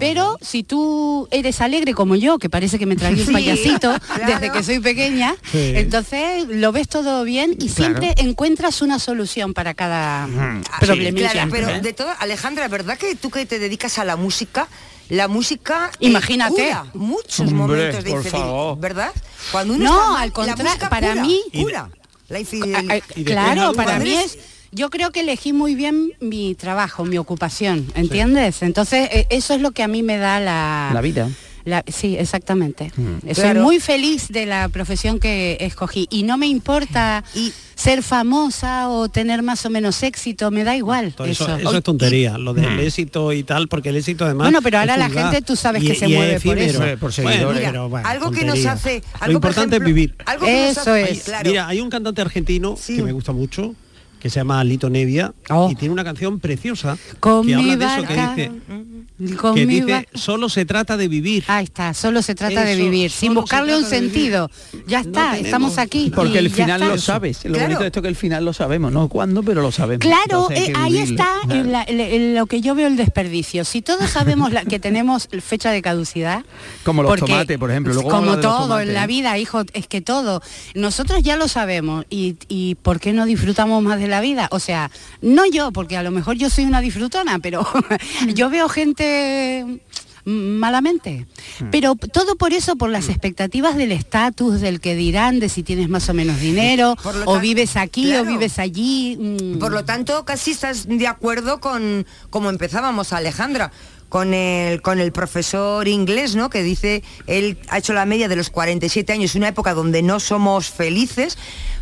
[0.00, 3.92] Pero si tú eres alegre como yo, que parece que me tragué un Sí, payasito
[4.14, 4.32] claro.
[4.40, 5.72] desde que soy pequeña, Sí.
[5.76, 7.74] entonces lo ves todo bien y Claro.
[7.98, 11.30] siempre encuentras una solución para cada Ah, problemilla.
[11.30, 11.80] Claro, pero ¿eh?
[11.80, 14.68] de todo, Alejandra, ¿verdad que tú que te dedicas a la música,
[15.08, 16.54] la música Imagínate.
[16.54, 18.78] cura muchos Hombre, momentos de favor.
[18.78, 19.12] ¿verdad?
[19.52, 21.90] Cuando uno No, está mal, al la contra- música para cura, mí- cura
[22.28, 22.80] la infidelidad.
[22.88, 24.38] Ah, ah, Y después Claro, para mí es...
[24.70, 28.60] Yo creo que elegí muy bien mi trabajo, mi ocupación, ¿entiendes?
[28.60, 30.90] Entonces, eh, eso es lo que a mí me da la...
[30.92, 31.26] La vida.
[31.68, 32.90] La- sí, exactamente.
[33.24, 33.62] Soy Claro.
[33.62, 39.08] muy feliz de la profesión que escogí y no me importa Y- ser famosa o
[39.08, 41.56] tener más o menos éxito, me da igual Todo eso, eso.
[41.58, 44.46] eso es tontería, lo del éxito y tal, porque el éxito además.
[44.46, 46.78] Bueno, pero ahora la gente, tú sabes que y- se y es mueve por eso.
[46.78, 47.44] Hombre, por seguidores.
[47.44, 48.72] Bueno, Mira, pero, bueno, algo que nos tontería.
[48.72, 48.94] hace...
[48.98, 50.14] Lo algo, por importante ejemplo, es vivir.
[50.26, 51.22] Algo que nos Eso hace- es.
[51.22, 51.48] claro.
[51.50, 52.96] Mira, hay un cantante argentino Sí.
[52.96, 53.74] que me gusta mucho,
[54.20, 55.68] que se llama Lito Nevia, Oh.
[55.70, 59.66] y tiene una canción preciosa Con que mi habla de eso, que dice, con que
[59.66, 61.44] mi dice, solo se trata de vivir.
[61.48, 63.98] Ahí está, solo se trata de vivir, sin buscarle un vivir.
[63.98, 64.50] sentido.
[64.86, 66.12] Ya está, estamos aquí.
[66.14, 67.44] Porque el final lo sabes.
[67.44, 67.64] Lo Claro.
[67.64, 70.00] bonito de esto es que el final lo sabemos, no cuándo, pero lo sabemos.
[70.06, 71.60] Claro, Entonces eh, ahí está Claro.
[71.60, 73.64] en la- en- en lo que yo veo el desperdicio.
[73.64, 76.44] Si todos sabemos la- que tenemos fecha de caducidad,
[76.84, 77.94] Como los porque- tomates, por ejemplo.
[77.94, 80.42] Luego como todo en la vida, hijo, es que todo.
[80.74, 84.48] Nosotros ya lo sabemos y, y ¿por qué no disfrutamos más de la vida?
[84.50, 84.90] O sea,
[85.22, 87.66] no yo, porque a lo mejor yo soy una disfrutona, pero
[88.34, 89.80] yo veo gente
[90.28, 91.26] malamente.
[91.60, 91.70] Hmm.
[91.70, 95.88] Pero todo por eso, por las expectativas del estatus, del que dirán, de si tienes
[95.88, 98.22] más o menos dinero, o vives aquí claro.
[98.22, 99.16] o vives allí.
[99.16, 99.58] mm.
[99.58, 103.72] Por lo tanto, casi estás de acuerdo con como empezábamos, Alejandra,
[104.08, 106.50] con el, con el profesor inglés, ¿no?
[106.50, 110.20] Que dice, él ha hecho la media de los 47 años, una época donde no
[110.20, 111.38] somos felices,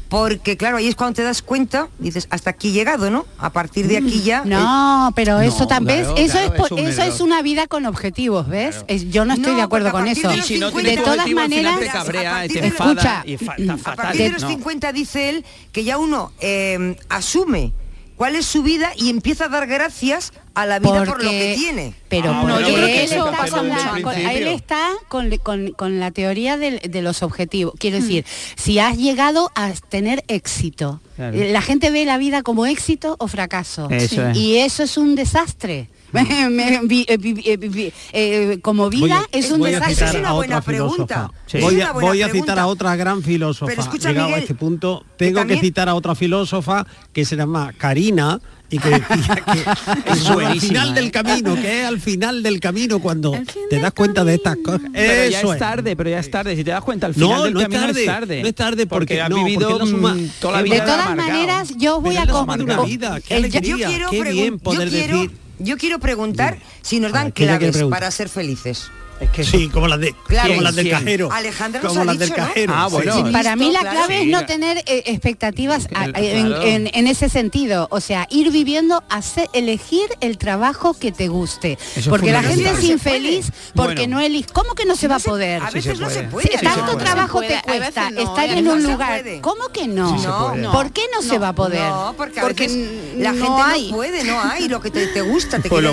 [0.09, 3.27] porque claro, ahí es cuando te das cuenta, dices, hasta aquí he llegado, ¿no?
[3.39, 4.45] A partir de aquí ya...
[4.45, 8.49] No, pero eso No, también, claro, eso, claro, es, eso es una vida con objetivos,
[8.49, 8.85] ¿ves?
[8.87, 10.29] Es- yo no estoy No, de acuerdo con eso.
[10.29, 13.23] de si no 50 tienes de todas maneras, te cabrea, a te de- enfada Escucha,
[13.27, 13.57] y fa-
[13.91, 14.49] a partir de los No.
[14.49, 17.73] 50 dice él que ya uno eh, asume
[18.17, 21.55] cuál es su vida y empieza a dar gracias a la vida por lo que
[21.57, 21.95] tiene.
[22.09, 24.39] Pero Ah, eso hay que está hacerlo con desde la, el con- principio.
[24.39, 27.75] él está con, con- con la teoría del- de los objetivos.
[27.75, 27.79] Hmm.
[27.79, 28.25] Quiero decir,
[28.57, 31.37] si has llegado a tener éxito, Claro.
[31.39, 33.89] la gente ve la vida como éxito o fracaso.
[33.91, 34.37] Eso es.
[34.37, 35.89] Y eso es un desastre.
[36.89, 39.95] eh, eh, eh, como vida a- es un voy a desastre.
[39.95, 40.97] citar Es una a buena otra filósofa.
[41.07, 41.31] pregunta.
[41.47, 41.59] Sí.
[41.59, 42.63] Voy, a, voy a citar pregunta.
[42.63, 43.67] a otra gran filósofa.
[43.71, 47.37] Pero escucha, Llegado Miguel, a este punto, tengo que citar a otra filósofa que se
[47.37, 50.95] llama Karina y que decía que Es al final ¿eh?
[51.01, 53.33] del camino, que es al final del camino cuando
[53.71, 54.81] te das cuenta de estas cosas.
[54.93, 56.57] Pero ya es tarde, pero ya es tarde.
[56.57, 58.43] Si te das cuenta, al final No, del no es camino tarde, es tarde.
[58.43, 61.17] no es tarde porque- has no, vivido porque suma- toda la de vida de todas
[61.17, 63.61] maneras, yo voy Pero a una vida, qué alegría.
[63.61, 67.33] Yo quiero, qué bien poder yo quiero, decir- yo quiero preguntar si nos dan ver,
[67.33, 68.91] ¿quién le quiere claves para ser felices.
[69.21, 70.49] Es que Sí, como las de, Claro.
[70.51, 71.31] como las del cajero.
[71.33, 72.75] Alejandra como las del cajero.
[72.77, 72.93] Ah, sí.
[72.97, 73.15] bueno.
[73.17, 73.23] Sí.
[73.27, 73.33] Sí.
[73.33, 73.97] Para mí la Claro.
[73.99, 76.13] clave es no tener eh, expectativas a- Claro.
[76.17, 76.53] en,
[76.87, 77.89] en- en ese sentido.
[77.91, 81.79] O sea, ir viviendo, hacer, elegir el trabajo que te guste.
[82.11, 84.17] porque la gente es infeliz porque Bueno.
[84.17, 84.47] no elige.
[84.53, 85.63] ¿Cómo que no se va a poder?
[85.63, 86.49] A Sí veces no se puede.
[86.49, 87.05] Sí, tanto se puede.
[87.05, 89.23] trabajo te cuesta no, estar en un lugar.
[89.23, 89.41] puede.
[89.41, 90.15] ¿Cómo que no?
[90.15, 90.63] Sí se No, puede.
[90.63, 90.73] no.
[90.73, 91.81] ¿Por qué no, se va a poder?
[91.89, 92.69] No, porque, a Porque
[93.17, 93.91] la no gente hay.
[93.91, 95.59] no puede, no hay lo que te, gusta.
[95.61, 95.85] Te Pues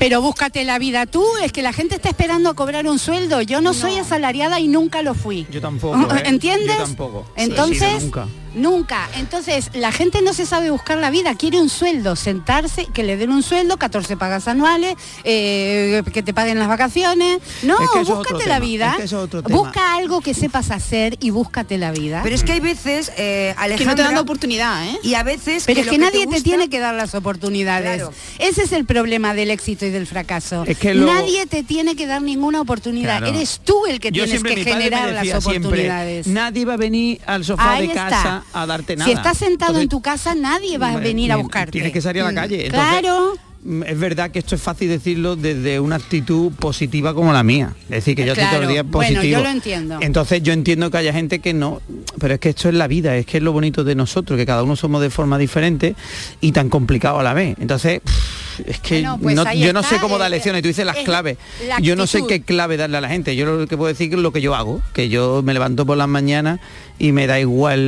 [0.00, 3.42] Pero búscate la vida tú, es que la gente está esperando a cobrar un sueldo.
[3.42, 5.46] Yo no, soy asalariada y nunca lo fui.
[5.50, 6.22] Yo tampoco, ¿eh?
[6.24, 6.78] ¿Entiendes?
[6.78, 7.26] Yo tampoco.
[7.36, 8.26] Entonces, Sí, nunca.
[8.54, 9.08] Nunca.
[9.16, 13.16] Entonces, la gente no se sabe buscar la vida, quiere un sueldo, sentarse, que le
[13.16, 17.38] den un sueldo, 14 pagas anuales, eh, que te paguen las vacaciones.
[17.62, 18.90] No, Es que es búscate la tema, vida.
[18.92, 19.56] es que eso es otro tema.
[19.58, 22.20] Busca algo que sepas hacer y búscate la vida.
[22.22, 24.98] Pero es que hay veces, eh, Que no te dan oportunidad, ¿eh?
[25.02, 27.96] y a veces Pero es lo que, nadie te, gusta- tiene que dar las oportunidades.
[27.96, 28.12] Claro.
[28.38, 30.64] Ese es el problema del éxito y del fracaso.
[30.66, 33.18] Es que lo- Nadie te tiene que dar ninguna oportunidad.
[33.18, 33.34] Claro.
[33.34, 36.26] Eres tú el que Yo tienes siempre, que generar las siempre, oportunidades.
[36.26, 38.43] nadie va a venir al sofá Ahí de está.
[38.52, 39.10] A darte nada.
[39.10, 41.72] Si estás sentado Entonces, en tu casa, nadie va a Hombre, venir a ni- buscarte.
[41.72, 42.66] Tienes que salir a la Mm, calle.
[42.66, 43.32] Entonces, Claro.
[43.64, 47.74] mm, Es verdad que esto es fácil decirlo desde una actitud positiva como la mía.
[47.84, 48.72] Es decir, que yo estoy todo el Claro.
[48.72, 49.38] día Bueno, positivo.
[49.38, 49.98] yo lo entiendo.
[50.02, 51.80] Entonces yo entiendo que haya gente que no,
[52.18, 54.44] pero es que esto es la vida, es que es lo bonito de nosotros, que
[54.44, 55.96] cada uno somos de forma diferente
[56.42, 57.56] y tan complicado a la vez.
[57.58, 58.33] Entonces, pff,
[58.66, 60.96] es que Bueno, pues no- yo no sé cómo dar eh, lecciones, tú dices las
[60.98, 61.36] es claves.
[61.68, 63.34] la Yo no sé qué clave darle a la gente.
[63.36, 65.96] Yo lo que puedo decir es lo que yo hago, que yo me levanto por
[65.96, 66.60] las mañanas
[66.98, 67.78] y me da igual,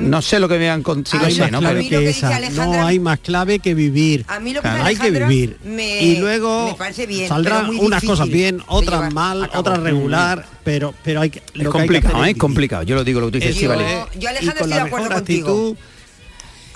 [0.00, 1.52] mí- no sé lo que me hagan con si a lo mí sé, lo- más
[1.52, 2.72] ¿no?
[2.72, 4.24] no hay más clave que vivir.
[4.28, 5.56] A mí lo que dice hay que vivir.
[5.64, 10.46] me- y luego me parece bien, saldrán unas cosas bien, otras llevar mal, otras regular,
[10.64, 12.30] pero pero hay que es lo que hay que complicado, hacer ¿eh?
[12.30, 12.82] es es complicado.
[12.84, 13.84] Yo lo digo lo que tú dices, sí, vale.
[13.84, 15.48] es, Yo, con estoy de acuerdo contigo.
[15.48, 15.76] actitud,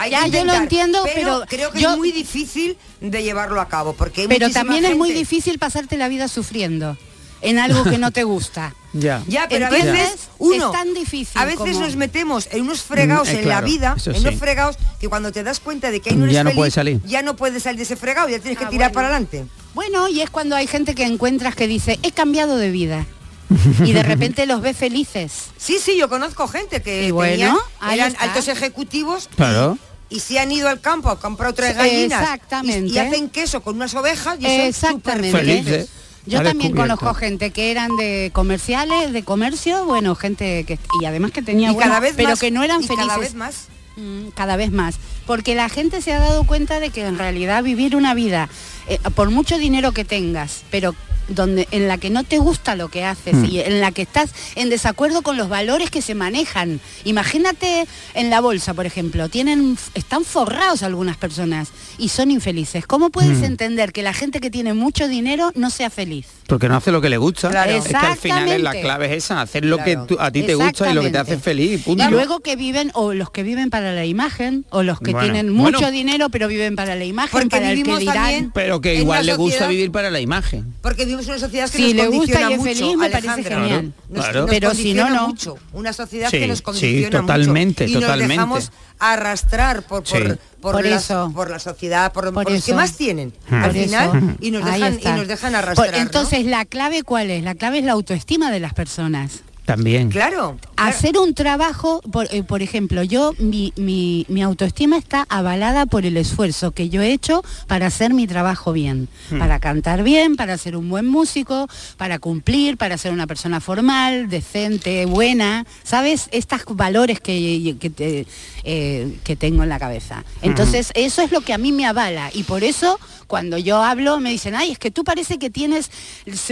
[0.00, 3.68] Hay Ya, yo lo entiendo, pero creo que yo- es muy difícil de llevarlo a
[3.68, 6.96] cabo porque hay Pero también es muy difícil pasarte la vida sufriendo
[7.42, 8.74] en algo que no te gusta.
[8.92, 9.22] Ya.
[9.28, 12.82] Ya, pero a veces uno Es tan difícil A veces como- nos metemos en unos
[12.82, 14.36] fregados Mm, eh, en claro, la vida, en unos sí.
[14.40, 16.74] fregados que cuando te das cuenta de que ahí no eres Ya no feliz, puedes
[16.74, 17.00] salir.
[17.06, 18.94] ya no puedes salir de ese fregado, ya tienes que Ah, tirar bueno.
[18.94, 19.44] para adelante.
[19.74, 23.06] Bueno, y es cuando hay gente que encuentras que dice, he cambiado de vida.
[23.84, 25.32] y de repente los ves felices.
[25.56, 29.78] Sí, sí, yo conozco gente que bueno, tenían- eran altos ejecutivos Claro.
[29.78, 32.88] y, si han ido al campo a comprar otras gallinas Exactamente.
[32.92, 35.38] Y, y hacen queso con unas ovejas y son Exactamente.
[35.38, 35.88] Felices.
[36.26, 41.30] Yo también conozco gente que eran de comerciales, de comercio, bueno, gente que y además
[41.30, 43.06] que tenía Y cada vez pero más, que no eran y felices.
[43.06, 43.68] cada vez más.
[43.96, 44.96] Mm, cada vez más.
[45.26, 48.48] Porque la gente se ha dado cuenta de que en realidad vivir una vida,
[48.88, 50.94] eh, por mucho dinero que tengas, pero
[51.30, 53.44] donde en la que no te gusta lo que haces Mm.
[53.46, 56.80] y en la que estás en desacuerdo con los valores que se manejan.
[57.04, 62.86] Imagínate en la bolsa, por ejemplo, tienen están forrados algunas personas y son infelices.
[62.86, 63.44] ¿Cómo puedes Mm.
[63.44, 66.26] entender que la gente que tiene mucho dinero no sea feliz?
[66.46, 67.48] Porque no hace lo que le gusta.
[67.50, 67.70] Claro.
[67.70, 70.06] Es que al final es la clave es esa, hacer lo Claro.
[70.06, 71.82] que tú- a ti te gusta y lo que te hace feliz.
[71.84, 72.02] punto.
[72.04, 75.32] Y luego que viven, o los que viven para la imagen, o los que Bueno,
[75.32, 75.90] tienen mucho bueno.
[75.92, 78.14] dinero pero viven para la imagen, Porque para el que vivimos dirán.
[78.16, 80.74] también Pero que igual le gusta vivir para la imagen.
[80.82, 82.96] Porque vivimos en una sociedad que Si nos le gusta condiciona y es mucho, feliz,
[82.96, 83.60] me parece Alejandra.
[83.60, 83.92] genial.
[84.08, 84.40] Nos- Claro.
[84.40, 85.28] nos Pero si no, condiciona no.
[85.28, 85.58] mucho.
[85.72, 87.98] Una sociedad Sí, que nos sí, condiciona totalmente, mucho.
[87.98, 88.36] Y totalmente.
[88.36, 90.38] nos dejamos arrastrar por, por, Sí.
[90.60, 91.32] por, Por las- eso.
[91.34, 93.54] por la sociedad, por, Por por los que más tienen Hmm.
[93.64, 95.90] al final y nos dejan, y nos dejan Por- arrastrar.
[95.92, 95.96] ¿no?
[95.98, 97.42] entonces, ¿la clave cuál es?
[97.42, 99.40] La clave es la autoestima de las personas.
[99.76, 100.10] También.
[100.10, 100.56] claro.
[100.60, 100.70] claro.
[100.76, 106.06] Hacer un trabajo, por, eh, por ejemplo, yo, mi, mi- mi autoestima está avalada por
[106.06, 109.38] el esfuerzo que yo he hecho para hacer mi trabajo bien, Hmm.
[109.38, 114.28] para cantar bien, para ser un buen músico, para cumplir, para ser una persona formal,
[114.30, 116.28] decente, buena, ¿sabes?
[116.32, 118.26] Estos valores que, que, te-
[118.64, 120.24] eh, que tengo en la cabeza.
[120.42, 122.98] Entonces, eso es lo que a mí me avala y por eso
[123.30, 125.88] cuando yo hablo me dicen, ay, es que tú parece que tienes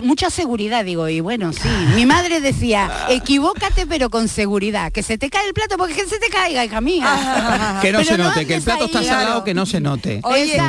[0.04, 0.84] mucha seguridad.
[0.84, 1.68] Digo, y bueno, sí.
[1.96, 6.06] Mi madre decía, equivócate pero con seguridad, que se te cae el plato porque que
[6.06, 7.78] se te caiga, hija mía.
[7.82, 9.44] Que no Pero se note, que el plato ahí, está salado, claro.
[9.44, 10.20] que no se note.
[10.22, 10.60] Oye.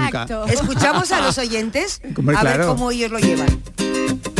[0.52, 2.02] Escuchamos a los oyentes
[2.36, 4.39] a ver cómo ellos lo llevan.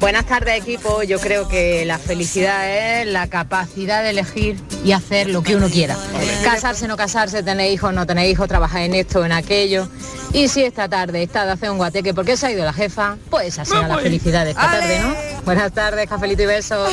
[0.00, 5.28] Buenas tardes equipo, yo creo que la felicidad es la capacidad de elegir y hacer
[5.28, 5.96] lo que uno quiera.
[6.44, 9.88] Casarse, no casarse, tener hijos, no tener hijos, trabajar en esto, en aquello.
[10.32, 13.16] Y si esta tarde está de hacer un guateque porque se ha ido la jefa,
[13.30, 15.14] pues así a la felicidad de esta tarde, ¿no?
[15.44, 16.90] Buenas tardes, cafelito y besos.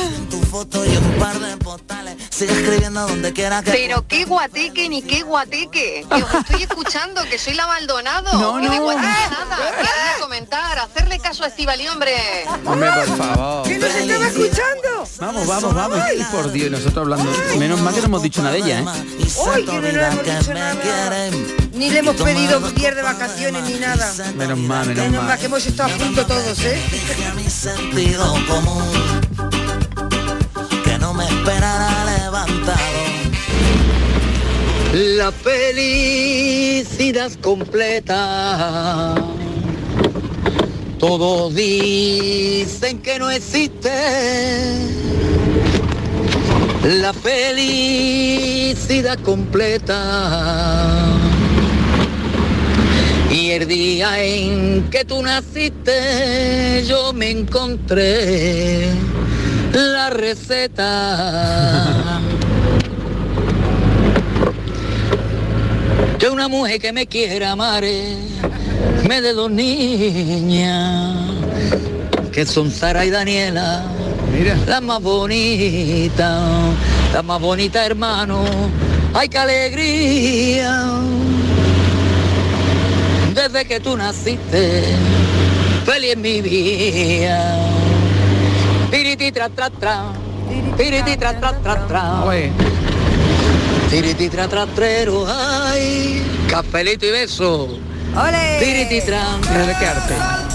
[3.64, 6.06] Pero qué guateque ni qué guateque.
[6.08, 8.32] Que os estoy escuchando, que soy la Maldonado.
[8.38, 8.82] No, Que de no.
[8.82, 9.58] guateque nada.
[10.20, 12.14] Comentar, hacerle caso a Estivali, hombre.
[12.64, 13.68] Hombre, por favor.
[13.68, 15.04] ¿Que nos estaba escuchando?
[15.18, 15.98] Vamos, vamos, vamos.
[16.00, 17.30] Ay, por Dios, nosotros hablando.
[17.58, 18.84] Menos mal que no hemos dicho nada de ella, ¿eh?
[19.18, 20.74] Uy, que no le hemos dicho nada.
[21.76, 24.12] Ni le hemos pedido días de vacaciones ni nada.
[24.36, 25.38] Menos mal, menos Menos mal mal.
[25.38, 26.80] que hemos estado a punto todos, ¿eh?
[27.50, 28.82] sentido común
[30.84, 32.78] que no me esperara levantado.
[34.92, 39.14] La felicidad completa.
[40.98, 43.90] Todos dicen que no existe.
[46.84, 47.98] La felicidad
[49.18, 51.02] completa.
[53.30, 58.90] Y el día en que tú naciste, yo me encontré
[59.72, 62.20] la receta.
[66.18, 67.84] Que una mujer que me quiera amar
[69.06, 71.30] me de dos niñas,
[72.32, 73.84] que son Sara y Daniela,
[74.66, 76.42] las más bonitas,
[77.12, 78.44] las más bonitas hermano,
[79.14, 80.88] ay qué alegría,
[83.36, 84.82] desde que tú naciste,
[85.84, 87.58] feliz mi vida,
[88.90, 90.12] piriti tra tra tra,
[90.76, 92.24] piriti tra tra tra tra.
[93.88, 97.78] Tiriti tra tra trero, ay, cafelito y beso.
[98.16, 98.58] ¡Ole!
[98.58, 99.22] Tiriti tra.
[99.38, 100.45] Arte.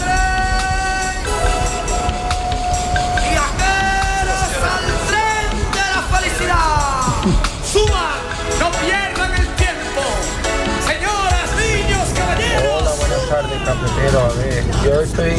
[14.83, 15.31] Yo estoy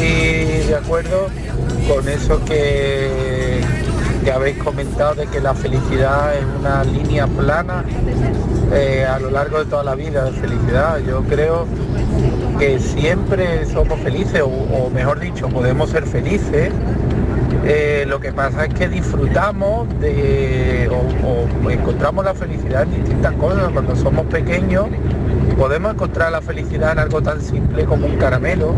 [0.67, 1.27] de acuerdo
[1.87, 3.61] con eso que,
[4.23, 7.83] que habéis comentado de que la felicidad es una línea plana
[8.73, 10.97] eh, a lo largo de toda la vida de felicidad.
[11.07, 11.67] Yo creo
[12.57, 16.71] que siempre somos felices, o, mejor dicho, podemos ser felices.
[17.65, 23.69] Eh, lo que pasa es que disfrutamos de o encontramos la felicidad en distintas cosas.
[23.71, 24.87] Cuando somos pequeños
[25.55, 28.75] podemos encontrar la felicidad en algo tan simple como un caramelo.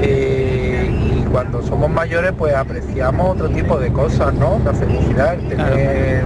[0.00, 4.60] Eh, y cuando somos mayores pues apreciamos otro tipo de cosas, ¿no?
[4.64, 6.24] La felicidad, el tener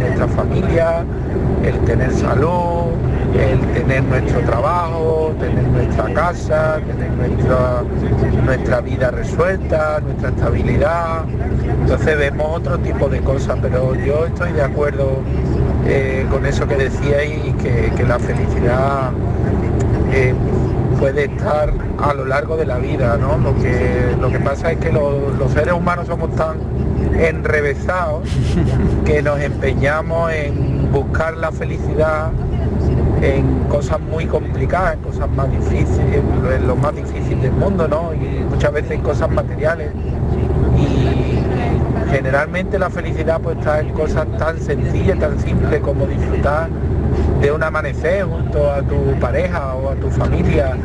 [0.00, 1.04] nuestra familia,
[1.64, 2.92] el tener salud,
[3.38, 7.82] el tener nuestro trabajo, tener nuestra casa, tener nuestra,
[8.44, 11.24] nuestra vida resuelta, nuestra estabilidad.
[11.80, 15.22] Entonces vemos otro tipo de cosas, pero yo estoy de acuerdo
[15.86, 19.10] eh, con eso que decíais, que, que la felicidad
[20.12, 20.34] eh,
[20.98, 23.36] puede estar a lo largo de la vida, ¿no?
[23.38, 26.56] Lo que, lo que pasa es que lo- los seres humanos somos tan
[27.18, 28.28] enrevesados
[29.04, 32.30] que nos empeñamos en buscar la felicidad
[33.22, 36.22] en cosas muy complicadas, en cosas más difíciles,
[36.56, 38.12] en lo más difícil del mundo, ¿no?
[38.14, 39.90] Y muchas veces en cosas materiales.
[42.14, 46.68] Generalmente la felicidad pues está en cosas tan sencillas, tan simples como disfrutar
[47.40, 50.76] de un amanecer junto a tu pareja o a tu familia,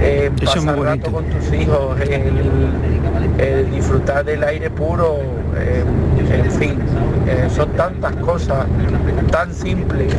[0.00, 5.18] eh, pasar rato con tus hijos, el, el disfrutar del aire puro,
[5.58, 5.84] eh,
[6.32, 6.78] en fin,
[7.26, 8.66] eh, son tantas cosas
[9.32, 10.14] tan simples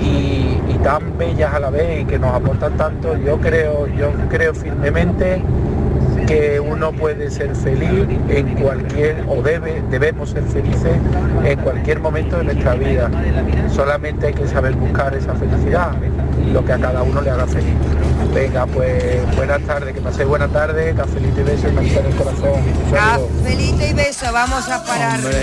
[0.00, 3.16] y, y tan bellas a la vez y que nos aportan tanto.
[3.16, 5.40] Yo creo, yo creo firmemente
[6.30, 10.92] que uno puede ser feliz en cualquier, o debe, debemos ser felices
[11.44, 13.10] en cualquier momento de nuestra vida.
[13.74, 15.90] Solamente hay que saber buscar esa felicidad,
[16.52, 17.74] lo que a cada uno le haga feliz.
[18.32, 19.02] Venga, pues
[19.34, 22.62] buenas tardes, que paséis buena tarde, cafelito y beso y manita en el corazón.
[22.92, 25.34] Cafelito y beso, vamos a pararnos.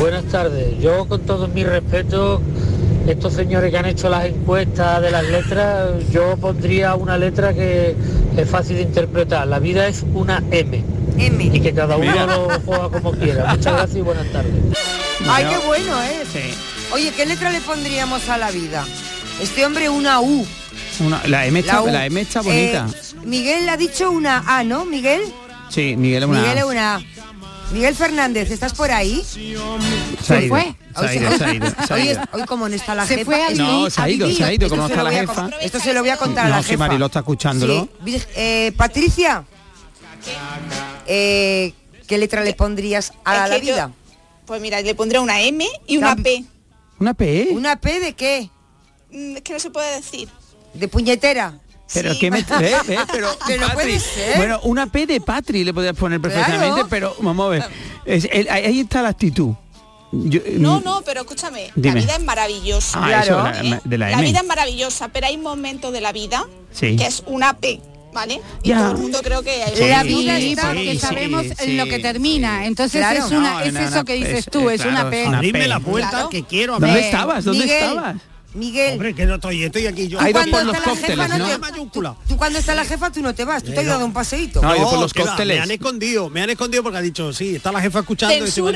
[0.00, 0.78] Buenas tardes.
[0.78, 2.40] Yo con todo mi respeto,
[3.06, 7.94] estos señores que han hecho las encuestas de las letras, yo pondría una letra que
[8.36, 9.46] es fácil de interpretar.
[9.46, 10.84] La vida es una M.
[11.18, 11.44] M.
[11.44, 12.26] Y que cada uno Mira.
[12.26, 13.46] lo juega como quiera.
[13.54, 14.52] Muchas gracias y buenas tardes.
[15.28, 16.28] Ay, qué bueno es.
[16.92, 18.84] Oye, ¿qué letra le pondríamos a la vida?
[19.40, 20.46] Este hombre una U.
[21.00, 21.86] Una- la, M está, U.
[21.86, 22.86] la M está bonita.
[22.88, 25.22] Eh, Miguel ha dicho una A, ¿no, Miguel?
[25.68, 26.40] sí, Miguel es una...
[26.40, 27.00] Miguel es una A.
[27.72, 29.22] Miguel Fernández, ¿estás por ahí?
[29.24, 29.78] Se ha ido.
[30.22, 32.12] Se ha ido, se ha ido, se ha Hoy, ido.
[32.22, 33.24] es- hoy como no está la Se jefa...
[33.30, 35.04] fue a No, se ha ido, se ha ido, esto como no se está lo
[35.04, 35.42] la voy a jefa.
[35.42, 36.72] con- Esto se lo voy a contar a la No, jefa.
[36.72, 37.88] si Mariló está escuchándolo.
[38.04, 38.22] Sí.
[38.34, 39.44] Eh, Patricia,
[41.06, 41.72] eh,
[42.08, 43.92] ¿qué letra le pondrías a Es la yo- vida?
[44.46, 46.44] Pues mira, le pondré una M y una P.
[46.98, 47.48] ¿Una P?
[47.52, 48.50] ¿Una P de qué?
[49.12, 50.28] Mm, Es que no se puede decir.
[50.74, 51.54] ¿De puñetera?
[51.92, 52.18] Pero Sí.
[52.20, 52.38] qué me...
[52.40, 52.44] ¿eh?
[52.88, 52.96] ¿eh?
[53.12, 54.36] Pero, Que no Patri, puede ser.
[54.36, 56.86] Bueno, una P de Patri le podías poner perfectamente, Claro.
[56.88, 57.64] pero vamos a ver.
[58.04, 59.54] Es- el- ahí está la actitud.
[60.12, 61.94] Yo, No, no, pero escúchame, Dime.
[61.94, 62.98] la vida es maravillosa.
[63.00, 64.22] Ah, eso, la- de la M.
[64.22, 66.96] vida es maravillosa, pero hay momentos de la vida Sí.
[66.96, 67.80] que es una P,
[68.12, 68.40] ¿vale?
[68.64, 68.78] Y Ya.
[68.78, 71.52] todo el mundo creo que hay Sí, La vida de- está porque sí, sabemos sí,
[71.60, 72.66] en lo que termina.
[72.66, 73.24] Entonces Claro.
[73.24, 75.16] es una, No, es no, eso no, que dices es- tú, eh, es claro, una
[75.40, 75.68] es P.
[75.68, 76.28] la puerta Claro.
[76.28, 77.04] que quiero ¿Dónde hablar.
[77.04, 77.44] estabas?
[77.44, 77.82] ¿Dónde Miguel.
[77.84, 78.16] estabas?
[78.54, 80.18] Miguel, Hombre, que no estoy, estoy aquí yo.
[80.20, 81.46] Ha ido cuando por los está la cócteles, jefa, ¿no?
[81.48, 82.16] te- mayúscula.
[82.26, 84.60] tú cuando está la jefa tú no te vas, tú te has dado un paseíto.
[84.60, 85.56] No, por los va, cócteles.
[85.58, 88.50] Me han escondido, me han escondido porque ha dicho, sí, está la jefa escuchando y
[88.50, 88.72] se va a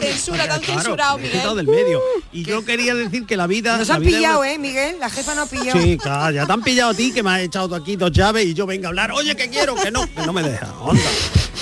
[0.00, 2.00] Censura, Claro, censurado, he quitado del medio.
[2.32, 3.78] Y yo quería decir que la vida...
[3.78, 4.96] Nos la han vida pillado, ¿eh, Miguel?
[5.00, 5.80] La jefa no ha pillado.
[5.80, 8.12] Sí, claro, ya te han pillado a ti que me has echado tú aquí dos
[8.12, 9.12] llaves y yo venga a hablar.
[9.12, 10.72] Oye, que quiero, que no, que no me deja.
[10.80, 11.02] Onda.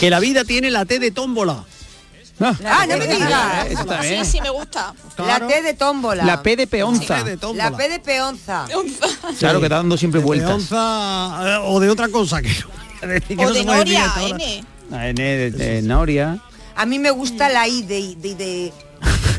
[0.01, 1.64] Que la vida tiene la T de tómbola.
[2.40, 3.66] Ah, no me digas.
[4.02, 4.94] Eso Sí, me gusta.
[5.18, 6.24] La T de tómbola.
[6.24, 7.18] La P de peonza.
[7.54, 8.66] La P de peonza.
[9.38, 10.48] Claro, que está dando siempre De vueltas.
[10.48, 14.12] peonza, eh, o de otra cosa que no, que O no de Noria.
[14.28, 14.64] N.
[14.90, 16.38] La N de, de Noria.
[16.74, 18.72] A mí me gusta la I de, de, de,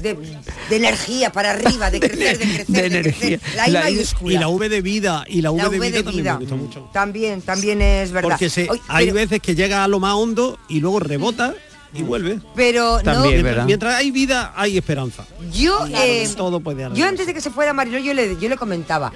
[0.01, 0.37] de-
[0.69, 3.37] de energía para arriba, de crecer, de crecer, de de, energía.
[3.39, 3.55] crecer.
[3.55, 4.33] La I La mayúscula.
[4.33, 6.33] Y la V de vida, y la V, La de, vida de también vida.
[6.33, 6.89] me gusta mucho.
[6.93, 8.29] También, también es verdad.
[8.29, 11.53] Porque se, Oye, hay pero, veces que llega a lo más hondo y luego rebota
[11.93, 12.39] y vuelve.
[12.55, 13.65] pero no, También, Mientras, ¿verdad?
[13.65, 15.25] mientras hay vida, hay esperanza.
[15.51, 18.57] yo, eh, Todo puede yo antes de que se fuera Mariló, yo le, yo le
[18.57, 19.11] comentaba.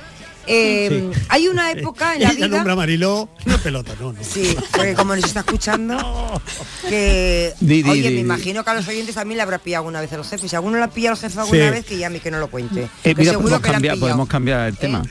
[0.50, 2.48] eh, Hay una época en la vida.
[2.48, 4.20] nombra a Mariló, no pelota, no, no.
[4.24, 6.42] Sí, porque como nos está escuchando,
[6.90, 8.20] que Di, di, oye, di, me di.
[8.22, 10.48] imagino que a los oyentes también le habrá pillado alguna vez el jefe.
[10.48, 11.70] Si alguno le ha pillado el jefe alguna Sí.
[11.72, 12.84] vez, que ya a mí que no lo cuente.
[12.84, 15.04] Eh, Que mira, seguro podemos que cambiar, podemos cambiar el tema.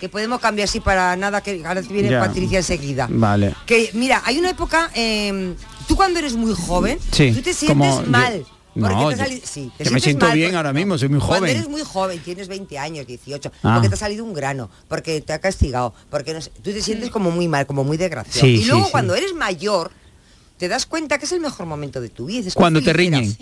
[0.00, 2.18] Que podemos cambiar así para nada, que ahora viene Ya.
[2.20, 3.06] Patricia enseguida.
[3.10, 3.54] Vale.
[3.66, 5.54] Que mira, hay una época, eh,
[5.86, 8.44] tú cuando eres muy joven, Sí, tú te sientes como mal.
[8.74, 11.10] No, te yo- sali- sí, te que me siento mal bien porque- ahora mismo, soy
[11.10, 11.50] muy Cuando joven.
[11.56, 13.74] eres muy joven, tienes 20 años, 18, Ah.
[13.74, 16.80] porque te ha salido un grano, porque te ha castigado, porque no sé, tú te
[16.80, 18.40] sientes como muy mal, como muy desgraciado.
[18.46, 18.90] Sí, y luego sí.
[18.90, 19.90] cuando eres mayor,
[20.56, 22.50] te das cuenta que es el mejor momento de tu vida.
[22.54, 23.24] Cuando "Qué te riñen.
[23.24, 23.36] eras".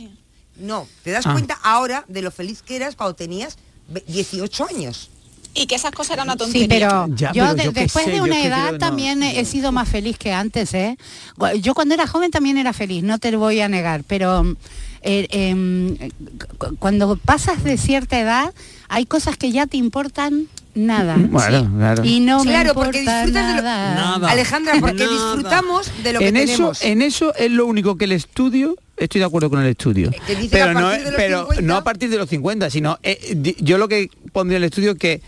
[0.57, 1.33] No, te das Ah.
[1.33, 3.57] cuenta ahora de lo feliz que eras cuando tenías
[3.88, 5.11] ve- 18 años.
[5.52, 6.62] Y que esas cosas eran una tontería.
[6.62, 8.78] Sí, pero Ya, yo pero de- yo después sé, de una que edad creo, no,
[8.78, 10.96] también he sido más feliz que antes, ¿eh?
[11.60, 14.56] Yo cuando era joven también era feliz, no te lo voy a negar, pero
[15.02, 15.96] eh, em,
[16.58, 18.52] cu- cuando pasas de cierta edad
[18.88, 21.16] hay cosas que ya te importan nada.
[21.18, 22.04] Bueno, claro.
[22.04, 24.30] Y no me Claro, porque disfrutas de lo- nada.
[24.30, 25.12] Alejandra, porque Nada.
[25.12, 26.82] disfrutamos de lo que en eso, tenemos.
[26.82, 30.36] en eso es lo único que el estudio estoy de acuerdo con el estudio Que
[30.36, 31.62] dice que a pero no pero 50.
[31.62, 34.66] no a partir de los 50 sino eh, di- yo lo que pondría en el
[34.68, 35.22] estudio es que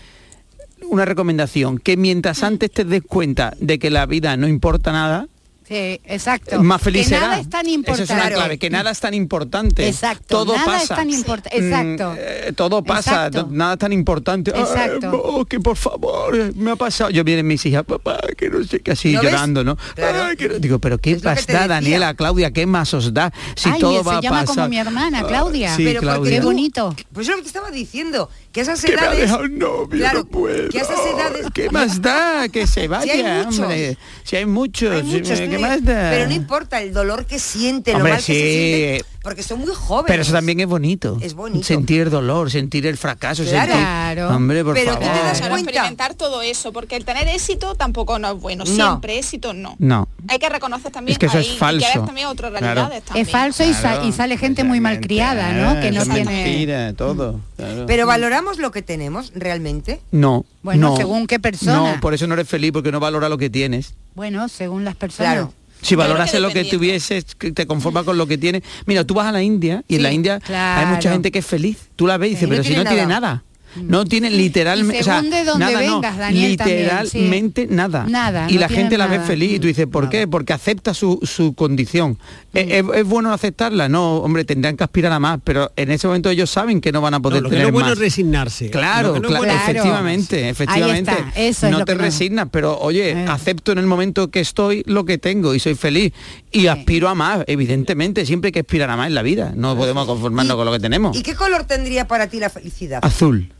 [0.91, 5.27] una recomendación que mientras antes te des cuenta de que la vida no importa nada
[5.65, 6.61] Sí, exacto.
[6.63, 8.03] más feliz que será nada es tan Esa importante.
[8.03, 11.51] es una clave que nada es tan importante Exacto, todo nada es pasa tan importa-
[11.51, 12.15] Mm, exacto.
[12.19, 13.47] eh, todo pasa Exacto.
[13.49, 15.23] no- nada es tan importante Ay, Exacto.
[15.25, 18.81] oh, que por favor me ha pasado yo vienen mis hijas papá que no sé
[18.81, 19.31] qué así ¿No ves?
[19.31, 20.25] llorando no Claro.
[20.25, 21.69] Ay, que no- digo pero qué Es más da.
[21.69, 24.79] Daniela Claudia qué más os da si Ay, todo va a llama pasar como mi
[24.79, 25.75] hermana, Claudia.
[25.77, 26.41] sí, Pero porque Claudia.
[26.41, 26.95] Qué bonito.
[27.15, 29.21] Pues es lo que te estaba diciendo, que a esas que me ha edades...
[29.21, 30.69] dejado el novio, Claro, no puedo.
[30.69, 31.47] que a esas edades...
[31.55, 32.49] ¿Qué más da?
[32.49, 33.59] Que se vaya, hay muchos.
[33.61, 33.97] hombre.
[34.25, 36.11] Si hay muchos, Hay muchos, ¿qué más da?
[36.11, 39.61] Pero no importa el dolor que siente, Hombre, lo mal que se siente, porque son
[39.61, 40.07] muy jóvenes.
[40.09, 41.19] Pero eso también es bonito.
[41.21, 41.65] Es bonito.
[41.65, 43.73] Sentir dolor, sentir el fracaso, Claro.
[43.73, 43.83] sentir...
[43.83, 44.29] Claro.
[44.37, 45.17] Hombre, por Pero tú favor.
[45.19, 45.59] te das cuenta.
[45.59, 48.65] experimentar todo eso, porque el tener éxito tampoco no es bueno.
[48.65, 48.71] No.
[48.75, 49.77] Siempre éxito no.
[49.79, 50.09] No.
[50.29, 52.05] Hay que reconocer también Es que eso ahí, es y que falso.
[52.05, 52.67] también otras Claro.
[52.75, 53.27] realidades también.
[53.27, 55.81] Es falso y, sa- Claro, y sale gente muy malcriada, ¿no?
[55.81, 56.25] Que no tiene...
[56.25, 57.41] mentira, todo.
[57.57, 57.87] claro.
[57.87, 60.01] Pero valoramos lo que tenemos realmente.
[60.11, 60.45] No.
[60.63, 60.97] Bueno, no.
[60.97, 61.95] según qué persona.
[61.95, 63.95] No, por eso no eres feliz, porque no valora lo que tienes.
[64.15, 65.33] Bueno, según las personas.
[65.33, 65.53] Claro.
[65.83, 68.63] Si Claro valoras que lo que tuvieses, te conformas con lo que tienes.
[68.87, 71.47] Mira, tú vas a la India y en la India hay mucha gente que es
[71.47, 71.91] feliz.
[71.97, 73.45] Tú la ves y dices, no pero si no tiene nada.
[73.77, 78.05] No tiene literalmente, Y o sea, según de dónde nada, no, también, literalmente nada.
[78.09, 80.27] Nada, Y no la gente la ve feliz y tú dices, ¿por qué?
[80.29, 82.19] Porque acepta su, su condición.
[82.53, 83.89] ¿Es, es- es bueno aceptarla?
[83.89, 87.01] No, hombre, tendrán que aspirar a más, pero en ese momento ellos saben que no
[87.01, 87.99] van a No, poder lo que no tener es bueno más.
[87.99, 88.71] resignarse.
[88.71, 89.71] Claro, Lo que no es cla- bueno es- Claro.
[89.79, 91.11] efectivamente, efectivamente.
[91.11, 93.27] Ahí está, eso es no lo te que no- resignas, pero oye, Eh.
[93.29, 96.13] acepto en el momento que estoy lo que tengo y soy feliz
[96.51, 99.53] y aspiro a más, evidentemente, siempre hay que aspirar a más en la vida.
[99.57, 101.17] No podemos conformarnos con lo que tenemos.
[101.17, 103.01] ¿Y qué color tendría para ti la felicidad?
[103.03, 103.51] Azul.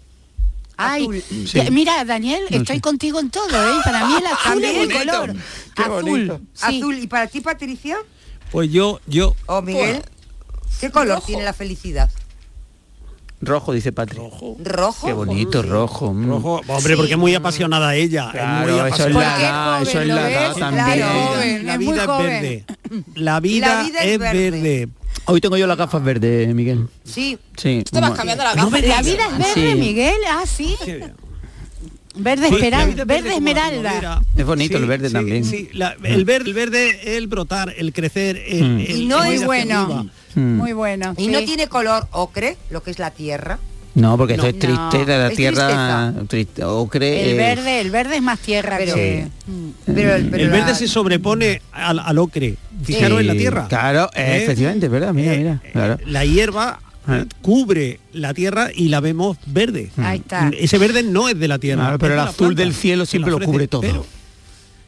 [0.77, 1.45] Ay, Azul.
[1.45, 3.81] ya- mira, Daniel, estoy contigo en todo, ¿eh?
[3.85, 5.37] Para mí el azul es Qué el bonito, color.
[5.75, 6.49] qué azul.
[6.55, 6.79] sí.
[6.79, 6.99] Azul.
[6.99, 7.97] ¿Y para ti, Patricia?
[8.51, 10.03] Pues yo, yo, ¿O Miguel?
[10.81, 11.27] ¿Qué color rojo.
[11.27, 12.11] tiene la felicidad?
[13.41, 14.19] Rojo, dice Patri.
[14.19, 15.07] Rojo.
[15.07, 16.13] Qué bonito, rojo.
[16.15, 16.29] mm.
[16.29, 18.31] Rojo, hombre, porque es muy apasionada ella.
[18.31, 19.41] Claro, es muy eso es la apasionada.
[19.41, 21.67] edad, eso es la edad también.
[21.67, 22.65] La vida es verde.
[23.17, 24.51] La vida, La vida es es verde.
[24.51, 24.89] verde.
[25.27, 26.89] Hoy tengo yo las gafas verdes, Miguel.
[27.05, 27.39] Sí.
[27.57, 27.83] Sí.
[27.91, 28.71] Te vas cambiando la gafa.
[28.81, 29.79] La vida es verde, Sí.
[29.79, 30.17] Miguel.
[30.29, 30.77] Ah, sí.
[32.15, 34.23] Verde, Sí, esperal- la vida es verde esmeralda.
[34.37, 35.45] Es bonito Sí, el verde sí, también.
[35.45, 35.69] sí.
[35.73, 38.81] La- el verde, el verde, el brotar, el crecer, el, Mm.
[38.81, 40.11] el- Y no el es bueno.
[40.35, 40.41] Mm.
[40.57, 41.15] Muy bueno.
[41.17, 41.31] Y sí.
[41.31, 43.59] no tiene color ocre, lo que es la tierra.
[43.95, 44.45] No, porque No.
[44.47, 47.25] esto es tristeza, la Es tierra triste, ocre.
[47.25, 49.29] El eh, verde, el verde es más tierra Pero- que...
[49.87, 52.57] Pero el, pero El verde la- se sobrepone al, al ocre.
[52.83, 53.67] Fijaros en la tierra.
[53.69, 54.43] Claro, eh, ¿Eh?
[54.45, 55.63] efectivamente, es verdad, mira, Eh, mira.
[55.73, 55.99] Claro.
[56.07, 57.25] La hierba Eh.
[57.43, 59.91] cubre la tierra y la vemos verde.
[59.99, 60.51] Ahí está.
[60.59, 61.83] Ese verde no es de la tierra.
[61.83, 63.81] Claro, pero de el la azul planta del cielo siempre la lo cubre todo.
[63.83, 64.07] Pero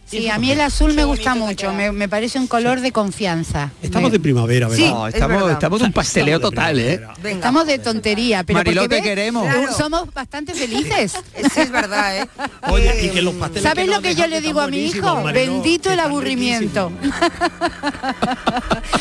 [0.07, 3.71] Sí, a mí el azul me gusta mucho, me, me parece un color de confianza.
[3.83, 4.85] estamos de primavera, ¿verdad?
[4.85, 5.53] Sí, No, es estamos, verdad.
[5.53, 7.01] estamos un pasteleo Estamos total, ¿eh?
[7.23, 7.37] Venga.
[7.37, 9.49] Estamos de tontería, pero Mariló, porque te ves, queremos.
[9.49, 9.73] Claro.
[9.73, 11.15] somos bastante felices.
[11.55, 12.29] Sí, es verdad, ¿eh?
[12.71, 15.23] Oye, y que los pasteles ¿Sabes lo que yo le digo a mi hijo?
[15.23, 16.93] Mariló, Bendito el aburrimiento.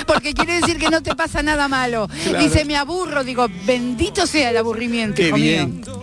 [0.07, 2.07] Porque quiere decir que no te pasa nada malo.
[2.39, 5.15] Dice, me aburro, digo, bendito sea el aburrimiento.
[5.15, 5.81] Qué hijo bien.
[5.81, 6.01] mío.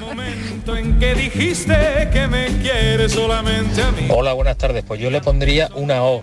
[0.00, 4.07] momento en que dijiste que me quieres solamente a mí.
[4.10, 4.84] Hola, buenas tardes.
[4.86, 6.22] Pues yo le pondría una O.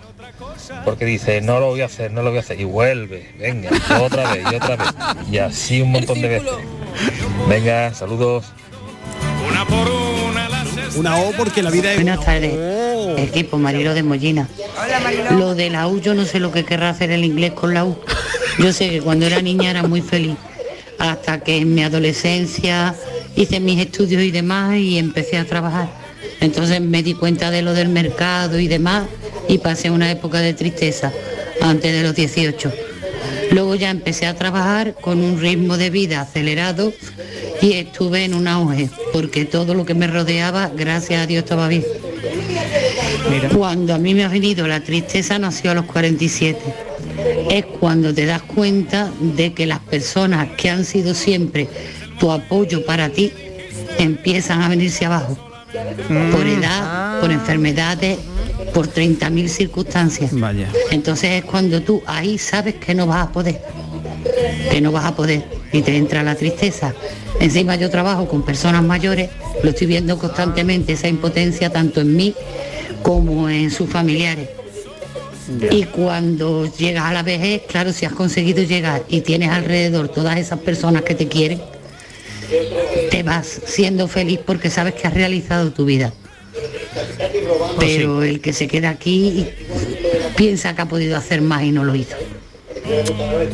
[0.84, 2.60] Porque dice, no lo voy a hacer, no lo voy a hacer.
[2.60, 3.70] Y vuelve, venga,
[4.00, 4.88] otra vez, y otra vez.
[5.30, 6.52] Y así un montón de veces.
[7.48, 8.46] Venga, saludos.
[9.48, 10.48] Una por una
[10.96, 12.52] Una O porque la vida es Buenas tardes,
[13.18, 14.48] equipo Marilo de Mollina.
[14.84, 15.30] Hola, Mariló.
[15.32, 17.84] Lo de la U, yo no sé lo que querrá hacer el inglés con la
[17.84, 17.96] U.
[18.58, 20.36] Yo sé que cuando era niña era muy feliz,
[20.98, 22.94] hasta que en mi adolescencia
[23.36, 26.05] hice mis estudios y demás y empecé a trabajar.
[26.40, 29.04] Entonces me di cuenta de lo del mercado y demás
[29.48, 31.12] y pasé una época de tristeza
[31.60, 32.72] antes de los 18.
[33.52, 36.92] Luego ya empecé a trabajar con un ritmo de vida acelerado
[37.62, 41.68] y estuve en un auge, porque todo lo que me rodeaba, gracias a Dios, estaba
[41.68, 41.84] bien.
[43.56, 46.58] Cuando a mí me ha venido la tristeza nació a los 47.
[47.50, 51.68] Es cuando te das cuenta de que las personas que han sido siempre
[52.18, 53.32] tu apoyo para ti
[53.98, 55.38] empiezan a venirse abajo.
[56.32, 58.18] Por edad, por enfermedades,
[58.72, 60.30] por 30.000 circunstancias.
[60.32, 60.68] Vaya.
[60.90, 63.60] Entonces es cuando tú ahí sabes que no vas a poder,
[64.70, 66.94] que no vas a poder y te entra la tristeza.
[67.40, 69.30] Encima yo trabajo con personas mayores,
[69.62, 72.34] lo estoy viendo constantemente, esa impotencia tanto en mí
[73.02, 74.48] como en sus familiares.
[75.70, 80.38] Y cuando llegas a la vejez, claro, si has conseguido llegar y tienes alrededor todas
[80.38, 81.60] esas personas que te quieren,
[83.10, 86.12] te vas siendo feliz porque sabes que has realizado tu vida.
[87.78, 89.46] Pero el que se queda aquí
[90.36, 92.16] piensa que ha podido hacer más y no lo hizo.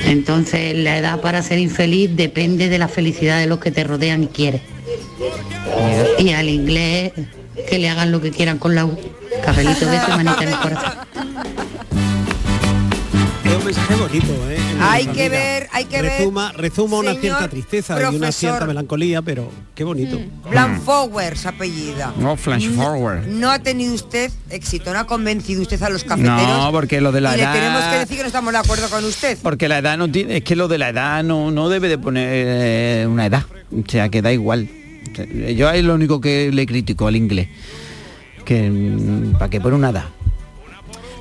[0.05, 4.25] Entonces la edad para ser infeliz depende de la felicidad de los que te rodean
[4.25, 4.61] y quieres.
[6.19, 7.13] Y al inglés
[7.69, 8.99] que le hagan lo que quieran con la U.
[9.45, 10.93] Cafelito de manita en el corazón.
[13.53, 14.57] Es un mensaje bonito, ¿eh?
[14.81, 15.29] Hay que familia.
[15.29, 16.13] ver, hay que ver,
[16.57, 20.19] rezuma, una cierta tristeza y una cierta melancolía, pero qué bonito.
[20.51, 22.15] Blanfowers, su apellida.
[22.19, 23.27] No, flash forward.
[23.27, 26.39] No ha tenido usted éxito, no ha convencido usted a los cafeteros.
[26.39, 28.59] No, porque lo de la y le edad- tenemos que decir que no estamos de
[28.59, 29.37] acuerdo con usted.
[29.43, 31.99] Porque la edad no tiene, es que lo de la edad no, no debe de
[31.99, 33.45] poner eh, una edad.
[33.71, 34.67] O sea, que da igual.
[35.55, 37.49] Yo es lo único que le critico al inglés.
[38.47, 38.73] Que
[39.39, 40.07] para que pone una edad.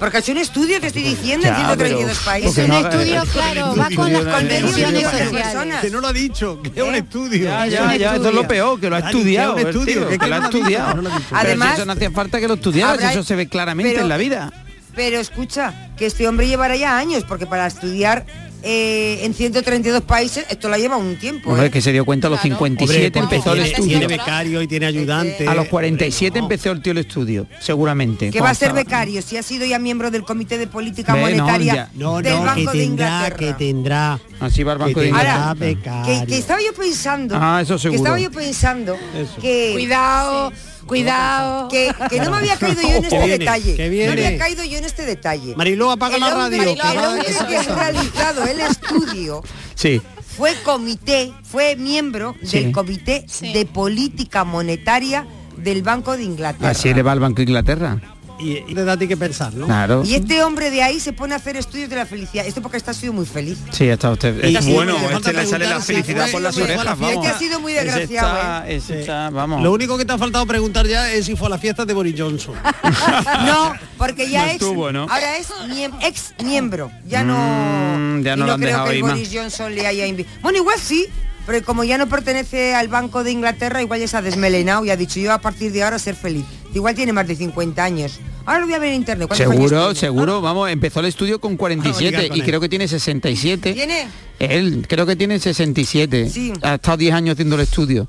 [0.01, 2.67] Porque es un estudio que estoy diciendo en Ya, 132 pero- países.
[2.67, 5.79] no haga- Estudio, claro, va con las convenciones sociales.
[5.79, 7.43] Que no lo ha dicho, que es un estudio.
[7.45, 9.55] Ya, Es ya, un eso es lo peor, que lo ha estudiado.
[9.55, 11.03] que es un es lo ha estudiado.
[11.29, 14.51] Además, eso no hacía falta que lo estudiara, eso se ve claramente en la vida.
[14.95, 18.25] Pero escucha, que este hombre llevará ya años, porque para estudiar
[18.63, 21.49] eh, en 132 países, esto la lleva un tiempo.
[21.49, 21.67] Hombre, ¿eh?
[21.67, 23.99] es que se dio cuenta a los 57 Hombre, empezó el estudio.
[23.99, 25.47] Tiene becario y tiene ayudante.
[25.47, 28.29] A los 47 empezó el tío el estudio, seguramente.
[28.31, 31.35] que va a ser becario, si ha sido ya miembro del Comité de Política Ve,
[31.35, 31.89] no, Monetaria.
[31.95, 33.35] No, del no, que Banco de tendrá, Inglaterra.
[33.37, 34.19] que tendrá.
[34.39, 35.53] Así va el Banco que de tendrá Inglaterra.
[35.53, 36.19] becario.
[36.21, 37.97] que, que estaba yo pensando Ah, eso que seguro.
[37.97, 39.41] estaba yo pensando Eso.
[39.41, 40.51] que Cuidado,
[40.99, 41.67] cuidado.
[41.69, 43.71] que, que no me había caído yo en este viene, detalle
[44.07, 46.61] no me había caído yo en este detalle Mariló, apaga el la radio.
[46.63, 49.43] el que va- hombre que ha realizado el estudio
[49.75, 50.01] Sí.
[50.37, 52.59] fue comité fue miembro Sí.
[52.61, 55.25] del comité de política monetaria
[55.57, 57.99] del Banco de Inglaterra Así le va al Banco de Inglaterra.
[58.41, 59.67] Y, y te da a ti que pensar, ¿no?
[59.67, 60.03] Claro.
[60.05, 62.77] y este hombre de ahí se pone a hacer estudios de la felicidad esto porque
[62.77, 64.43] está ha sido muy feliz Sí, está usted.
[64.43, 67.11] Y- Es y- bueno, este le sale la felicidad por las orejas, vamos.
[67.13, 69.61] Este ha sido muy desgraciado, ese está, vamos.
[69.61, 71.93] Lo único que te ha faltado preguntar ya es si fue a la fiesta de
[71.93, 72.55] Boris Johnson.
[73.45, 75.01] no porque ya No es estuvo, ¿no?
[75.03, 78.85] ahora es miem- ex miembro ya no Mm, ya y no lo han creo dejado
[78.85, 79.13] que el ir más.
[79.13, 81.05] Boris Johnson le haya invitado bueno igual sí
[81.45, 84.91] Pero como ya no pertenece al Banco de Inglaterra, igual ya se ha desmelenado y
[84.91, 86.45] ha dicho yo a partir de ahora ser feliz.
[86.73, 88.19] Igual tiene más de 50 años.
[88.45, 89.27] Ahora lo voy a ver en internet.
[89.27, 89.99] ¿Cuántos años Seguro, tiene?
[89.99, 92.45] seguro, vamos, empezó el estudio con 47 con y él.
[92.45, 93.73] creo que tiene 67.
[93.73, 94.07] ¿Tiene?
[94.39, 96.29] Él creo que tiene 67.
[96.29, 96.53] Sí.
[96.61, 98.07] Ha estado 10 años haciendo el estudio.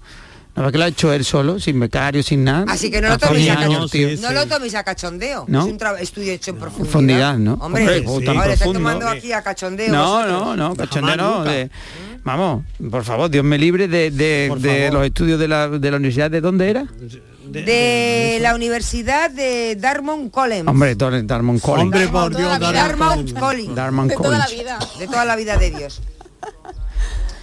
[0.54, 2.66] Nada más que lo ha hecho él solo, sin becario, sin nada.
[2.68, 4.16] Así que no lo toméis 10 a cachondeo.
[4.20, 5.44] No lo toméis a cachondeo.
[5.48, 5.66] ¿No?
[5.66, 6.90] Es un estudio hecho en profundidad.
[6.90, 7.54] Profundidad, ¿no?
[7.54, 8.78] Hombre, Hombre, tan ahora está profundo.
[8.90, 9.90] tomando aquí a cachondeo.
[9.92, 11.44] No, no, no, cachondeo no.
[11.44, 11.70] de-
[12.22, 15.96] vamos, por favor, Dios me libre de, de- de los estudios de la, de la
[15.96, 16.30] universidad.
[16.30, 16.86] ¿De dónde era?
[17.44, 20.64] De la Universidad de Dartmouth College.
[20.66, 21.82] Hombre, Dar- Dartmouth College.
[21.82, 23.74] Hombre, por Dios, Dartmouth College.
[23.74, 24.62] Dartmouth de toda la College.
[24.62, 24.78] vida.
[24.98, 26.00] De toda la vida de Dios.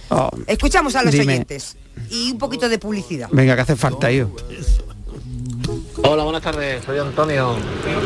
[0.08, 1.34] Oh, Escuchamos a los Dime.
[1.34, 1.76] oyentes.
[2.10, 3.28] Y un poquito de publicidad.
[3.30, 4.30] venga, que hace falta, yo.
[6.02, 7.50] Hola, buenas tardes, soy Antonio.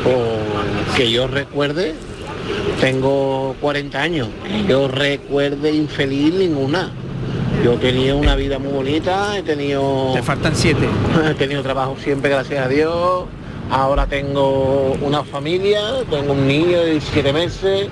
[0.04, 1.94] O que yo recuerde,
[2.80, 6.92] tengo 40 años, que yo recuerde infeliz ninguna.
[7.62, 10.12] Yo tenía una vida muy bonita, he tenido...
[10.14, 10.88] Te faltan siete.
[11.30, 13.24] He tenido trabajo siempre, gracias a Dios.
[13.70, 15.80] Ahora tengo una familia,
[16.10, 17.88] tengo un niño de 17 meses,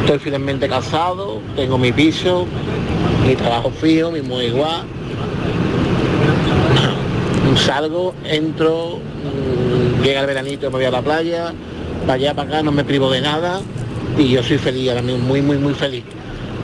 [0.00, 2.46] estoy finalmente casado, tengo mi piso,
[3.26, 4.82] mi trabajo fijo, mi mujer igual.
[7.64, 11.54] Salgo, entro, mm, llega el veranito, me voy a la playa,
[12.02, 13.60] para allá, para acá, no me privo de nada
[14.18, 16.04] y yo soy feliz, ahora mismo muy, muy, muy feliz.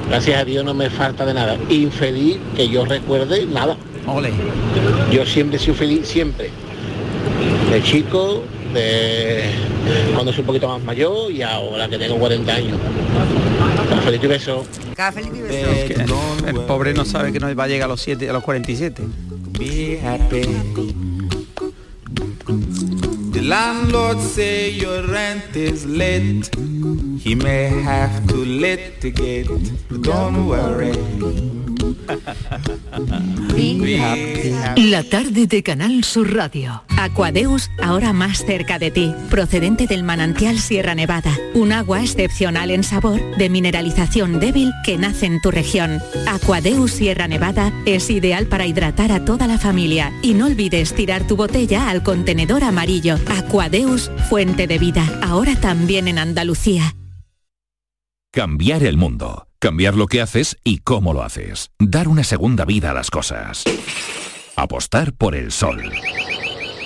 [0.09, 1.57] Gracias a Dios no me falta de nada.
[1.69, 3.77] Infeliz, que yo recuerde, nada.
[4.07, 4.31] Ole.
[5.11, 6.51] Yo siempre he sido feliz, siempre.
[7.71, 9.51] De chico, de
[10.15, 12.79] cuando soy un poquito más mayor y ahora que tengo 40 años.
[14.05, 14.65] Feliz y beso.
[14.95, 15.71] Cada feliz y beso.
[15.71, 16.03] Es que
[16.49, 19.03] el pobre no sabe que no va a llegar a los 7, a los 47.
[19.59, 21.06] Be happy.
[23.37, 26.49] The landlord say your rent is late.
[27.21, 29.49] He may have to litigate,
[29.91, 30.95] but don't worry.
[34.77, 36.83] La tarde de Canal Sur Radio.
[36.97, 42.85] Aquadeus, ahora más cerca de ti, procedente del manantial Sierra Nevada, un agua excepcional en
[42.85, 46.01] sabor, de mineralización débil que nace en tu región.
[46.27, 51.27] Aquadeus Sierra Nevada es ideal para hidratar a toda la familia y no olvides tirar
[51.27, 53.19] tu botella al contenedor amarillo.
[53.29, 56.95] Aquadeus, fuente de vida, ahora también en Andalucía.
[58.33, 59.47] Cambiar el mundo.
[59.59, 61.71] Cambiar lo que haces y cómo lo haces.
[61.79, 63.65] Dar una segunda vida a las cosas.
[64.55, 65.91] Apostar por el sol.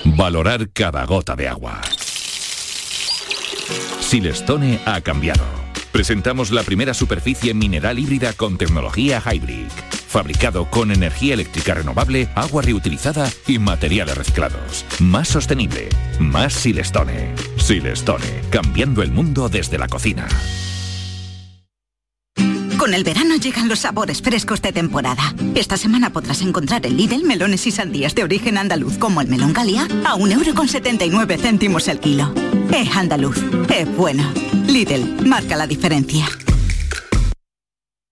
[0.05, 1.81] Valorar cada gota de agua.
[4.01, 5.45] Silestone ha cambiado.
[5.93, 9.67] Presentamos la primera superficie mineral híbrida con tecnología Hybrid.
[10.11, 14.85] Fabricado con energía eléctrica renovable, agua reutilizada y materiales reciclados.
[14.99, 15.89] Más sostenible.
[16.19, 17.33] Más Silestone.
[17.57, 18.43] Silestone.
[18.51, 20.27] Cambiando el mundo desde la cocina.
[22.77, 25.33] Con el verano llegan los sabores frescos de temporada.
[25.55, 29.53] Esta semana podrás encontrar en Lidl melones y sandías de origen andaluz como el melón
[29.53, 32.35] Galia a 1,79 céntimos el kilo.
[32.75, 33.37] Es andaluz,
[33.73, 34.29] es bueno.
[34.67, 36.27] Lidl, marca la diferencia.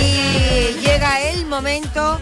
[0.00, 2.20] Y llega el momento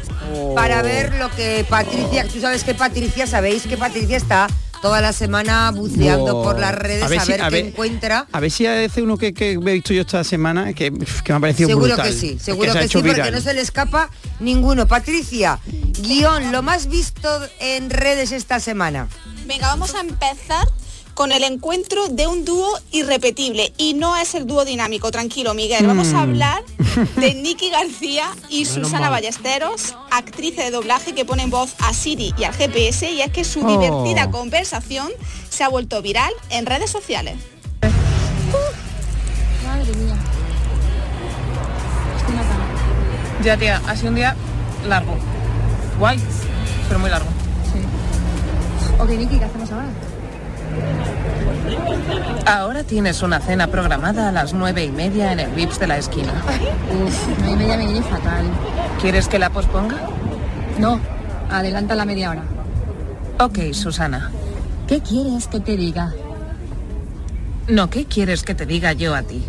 [0.55, 4.49] para ver lo que Patricia, tú sabes que Patricia, sabéis que Patricia está
[4.85, 6.45] toda la semana buceando Wow.
[6.45, 8.27] por las redes a ver, si- qué ver- encuentra.
[8.31, 11.37] A ver si hace uno que, que he visto yo esta semana que, que me
[11.37, 12.07] ha parecido Seguro brutal.
[12.07, 14.11] que sí, seguro que, sí, porque no se le escapa
[14.41, 14.87] ninguno.
[14.87, 15.59] Patricia,
[16.03, 17.31] guion, lo más visto
[17.61, 19.09] en redes esta semana.
[19.47, 20.69] Venga, vamos a empezar
[21.15, 23.73] con el encuentro de un dúo irrepetible.
[23.79, 25.87] Y no es el dúo dinámico, tranquilo, Miguel.
[25.87, 26.29] Vamos a Mm.
[26.29, 26.63] hablar
[27.17, 29.13] de Nicky García y Susana mal.
[29.13, 33.11] Ballesteros, actrices de doblaje que ponen voz a Siri y al GPS.
[33.11, 33.69] Y es que su Oh.
[33.69, 35.09] divertida conversación
[35.49, 37.37] se ha vuelto viral en redes sociales.
[39.67, 40.17] Madre mía.
[42.17, 42.65] Estoy matada.
[43.43, 44.37] Ya, tía, ha sido un día
[44.87, 45.17] largo.
[45.99, 46.21] Guay,
[46.89, 47.29] pero muy largo.
[48.99, 49.89] Ok, Niki, ¿qué hacemos ahora?
[52.47, 55.97] Ahora tienes una cena programada a las nueve y media en el Vips de la
[55.99, 56.33] esquina.
[57.05, 58.45] Uf, nueve y media me viene fatal.
[59.01, 59.97] ¿Quieres que la posponga?
[60.79, 61.01] No,
[61.51, 62.43] adelanta la media hora.
[63.41, 64.31] Ok, Susana.
[64.87, 66.13] ¿Qué quieres que te diga?
[67.69, 69.43] No, ¿qué quieres que te diga yo a ti?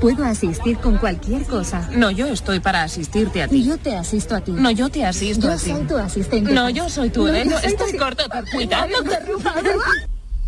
[0.00, 1.88] Puedo asistir con cualquier cosa.
[1.92, 3.64] No, yo estoy para asisirte a Y ti.
[3.64, 4.52] yo te asisto a ti.
[4.52, 5.70] No, yo te asisto Yo a ti.
[5.72, 6.52] soy tu asistente.
[6.52, 8.92] No, yo soy tu No, yo soy tu corto, cuidado.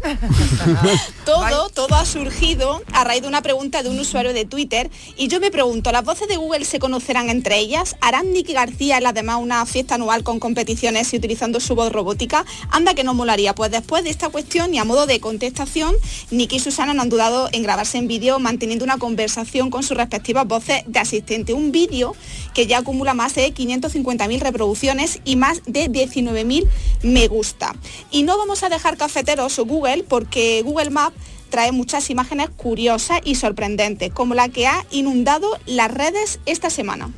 [1.24, 5.28] Todo, todo ha surgido a raíz de una pregunta de un usuario de Twitter y
[5.28, 7.96] yo me pregunto, ¿las voces de Google se conocerán entre ellas?
[8.00, 11.92] ¿Harán Nicky García y las demás una fiesta anual con competiciones y utilizando su voz
[11.92, 12.44] robótica?
[12.70, 13.54] Anda que no molaría.
[13.54, 15.94] Pues después de esta cuestión y a modo de contestación,
[16.30, 19.96] Nicky y Susana no han dudado en grabarse en vídeo manteniendo una conversación con sus
[19.96, 21.52] respectivas voces de asistente.
[21.52, 22.16] Un vídeo
[22.54, 26.66] que ya acumula más de 550.000 reproducciones y más de 19.000
[27.02, 27.76] me gusta.
[28.10, 31.16] Y no vamos a dejar cafeteros o Google porque Google Maps
[31.50, 37.10] trae muchas imágenes curiosas y sorprendentes, como la que ha inundado las redes esta semana.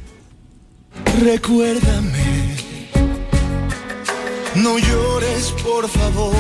[1.20, 2.57] Recuérdame,
[4.57, 6.35] no llores por favor,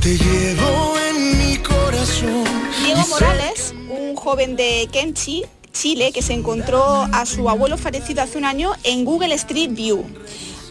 [0.00, 2.44] te llevo en mi corazón.
[2.84, 8.38] Diego Morales, un joven de Kenchi, Chile, que se encontró a su abuelo fallecido hace
[8.38, 10.04] un año en Google Street View.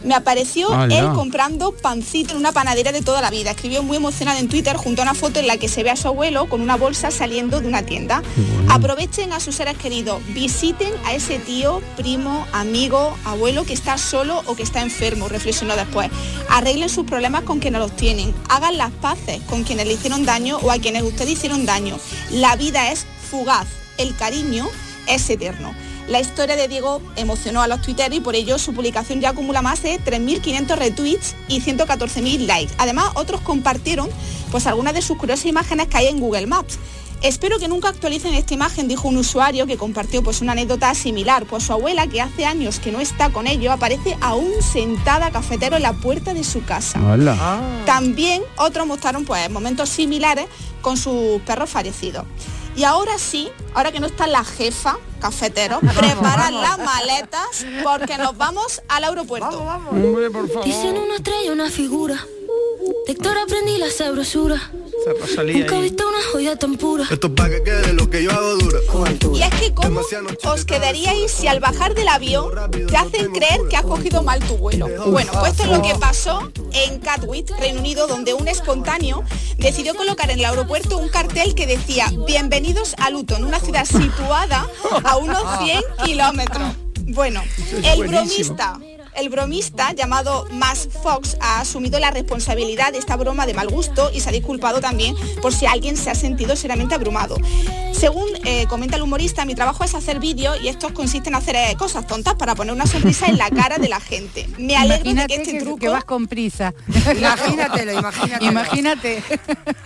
[0.02, 3.50] Me apareció él comprando pancito en una panadera de toda la vida.
[3.50, 5.96] Escribió muy emocionado en Twitter junto a una foto en la que se ve a
[5.96, 8.22] su abuelo con una bolsa saliendo de una tienda.
[8.68, 14.42] Aprovechen a sus seres queridos, visiten a ese tío, primo, amigo, abuelo que está solo
[14.46, 16.10] o que está enfermo, reflexionó después.
[16.48, 20.58] Arreglen sus problemas con quienes los tienen, hagan las paces con quienes le hicieron daño
[20.58, 21.98] o a quienes ustedes hicieron daño.
[22.30, 23.66] La vida es fugaz,
[23.98, 24.68] el cariño
[25.06, 25.74] es eterno.
[26.10, 29.62] La historia de Diego emocionó a los Twitter y por ello su publicación ya acumula
[29.62, 32.74] más de 3.500 retweets y 114.000 likes.
[32.78, 34.08] Además, otros compartieron
[34.50, 36.80] pues algunas de sus curiosas imágenes que hay en Google Maps.
[37.22, 41.46] Espero que nunca actualicen esta imagen, dijo un usuario que compartió pues una anécdota similar,
[41.46, 45.76] pues su abuela, que hace años que no está con ellos, aparece aún sentada cafetero
[45.76, 46.98] en la puerta de su casa.
[47.86, 50.46] También otros mostraron pues momentos similares
[50.80, 52.24] con sus perros fallecidos.
[52.76, 58.36] Y ahora sí, ahora que no está la jefa, cafetero, preparan las maletas porque nos
[58.36, 59.66] vamos al aeropuerto.
[60.64, 62.24] Dicen una estrella, una figura.
[62.80, 64.70] De Héctor aprendí la sabrosura.
[65.46, 67.04] Nunca he visto una joya tan pura.
[67.10, 68.78] Esto es para que quede lo que yo hago dura.
[69.34, 70.00] Y es que cómo
[70.44, 74.56] os quedaríais si al bajar del avión te hacen creer que has cogido mal tu
[74.56, 74.88] vuelo.
[75.06, 79.24] Bueno, pues esto es lo que pasó en Catwick, Reino Unido, donde un espontáneo
[79.58, 84.68] decidió colocar en el aeropuerto un cartel que decía Bienvenidos a Luton, una ciudad situada
[85.04, 86.74] a unos 100 kilómetros.
[87.08, 87.42] Bueno,
[87.82, 88.54] el buenísimo.
[88.56, 88.78] bromista
[89.20, 94.10] el bromista llamado Max Fox ha asumido la responsabilidad de esta broma de mal gusto
[94.14, 97.36] y se ha disculpado también por si alguien se ha sentido seriamente abrumado.
[97.92, 101.54] Según eh, comenta el humorista, mi trabajo es hacer vídeos y estos consisten en hacer
[101.54, 104.48] eh, cosas tontas para poner una sonrisa en la cara de la gente.
[104.58, 105.76] Me alegro de que este que, truco...
[105.76, 106.72] que vas con prisa.
[107.16, 108.50] Imagínatelo, imagínatelo.
[108.50, 109.22] Imagínate.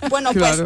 [0.09, 0.63] Bueno, pues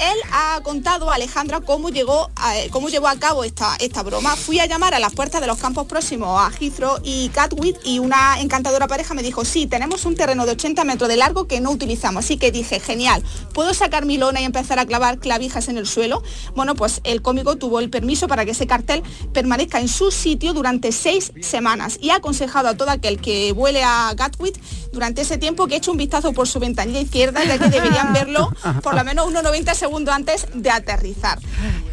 [0.00, 4.36] él ha contado a Alejandra cómo llegó a- cómo llevó a cabo esta, esta broma.
[4.36, 7.98] Fui a llamar a las puertas de los campos próximos a Heathrow y Catwick y
[7.98, 11.60] una encantadora pareja me dijo, sí, tenemos un terreno de 80 metros de largo que
[11.60, 12.24] no utilizamos.
[12.24, 13.22] Así que dije, genial,
[13.54, 16.22] ¿puedo sacar mi lona y empezar a clavar clavijas en el suelo?
[16.54, 20.52] Bueno, pues el cómico tuvo el permiso para que ese cartel permanezca en su sitio
[20.54, 24.58] durante seis semanas y ha aconsejado a todo aquel que vuele a Gatwick
[24.92, 28.50] durante ese tiempo que eche un vistazo por su ventanilla izquierda, ya que deberían verlo
[28.82, 31.40] por lo menos unos 90 segundos antes de aterrizar.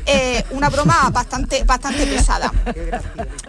[0.06, 2.52] eh, una broma bastante, bastante pesada.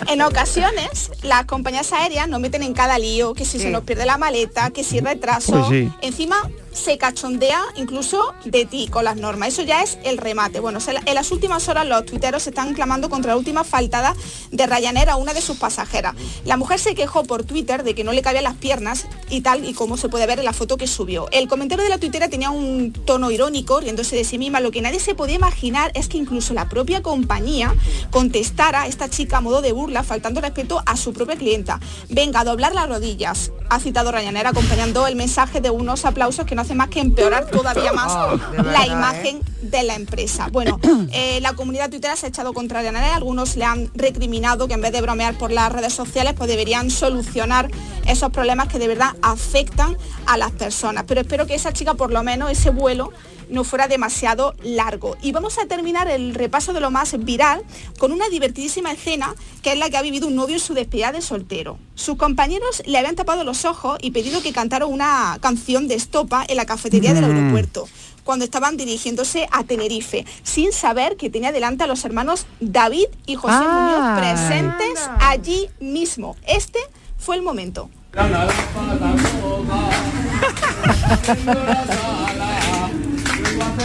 [0.08, 4.06] En ocasiones, las compañías aéreas nos meten en cada lío, que si se nos pierde
[4.06, 5.52] la maleta, que si retraso.
[5.52, 5.92] Pues sí.
[6.00, 6.36] Encima
[6.72, 9.48] se cachondea incluso de ti con las normas.
[9.48, 10.60] Eso ya es el remate.
[10.60, 14.14] Bueno, en las últimas horas los tuiteros se están clamando contra la última faltada
[14.50, 16.14] de Ryanair a una de sus pasajeras.
[16.44, 19.64] La mujer se quejó por Twitter de que no le cabían las piernas y tal
[19.64, 21.28] y como se puede ver en la foto que subió.
[21.32, 24.60] El comentario de la tuitera tenía un tono irónico, riéndose de sí misma.
[24.60, 27.74] Lo que nadie se podía imaginar es que incluso la propia compañía
[28.10, 31.80] contestara a esta chica a modo de burla, faltando respeto a su propia clienta.
[32.08, 33.52] Venga, a doblar las rodillas.
[33.70, 37.50] Ha citado Ryanair acompañando el mensaje de unos aplausos que no hacen más que empeorar
[37.50, 40.48] todavía más de la verdad, imagen de la empresa.
[40.50, 40.78] Bueno,
[41.12, 44.80] eh, la comunidad tuitera se ha echado contra Ryanair, algunos le han recriminado que en
[44.80, 47.70] vez de bromear por las redes sociales, pues deberían solucionar
[48.06, 51.04] esos problemas que de verdad afectan a las personas.
[51.06, 53.12] Pero espero que esa chica, por lo menos, ese vuelo
[53.50, 55.16] no fuera demasiado largo.
[55.22, 57.62] Y vamos a terminar el repaso de lo más viral
[57.98, 61.12] con una divertidísima escena que es la que ha vivido un novio en su despedida
[61.12, 61.78] de soltero.
[61.94, 66.44] Sus compañeros le habían tapado los ojos y pedido que cantara una canción de estopa
[66.48, 67.30] en la cafetería del Mm.
[67.36, 67.88] aeropuerto
[68.24, 73.36] cuando estaban dirigiéndose a Tenerife, sin saber que tenía delante a los hermanos David y
[73.36, 73.66] José Ay.
[73.66, 76.36] Muñoz presentes allí mismo.
[76.46, 76.78] Este
[77.16, 77.88] fue el momento.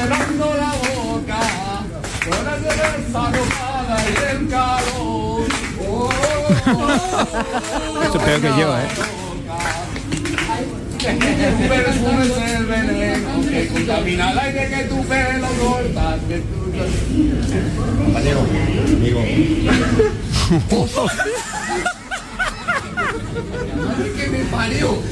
[0.03, 1.39] cerrando la boca,
[2.25, 5.43] con la cerveza arrojada y el calor.
[8.03, 8.87] Esto es peor que yo, ¿eh?
[10.97, 16.17] Que tu perfume es el veneno que contamina el aire que tu pelo corta.
[16.27, 16.63] Que tu...
[18.03, 18.39] Compañero,
[18.97, 19.21] amigo.
[24.33, 24.97] me parió.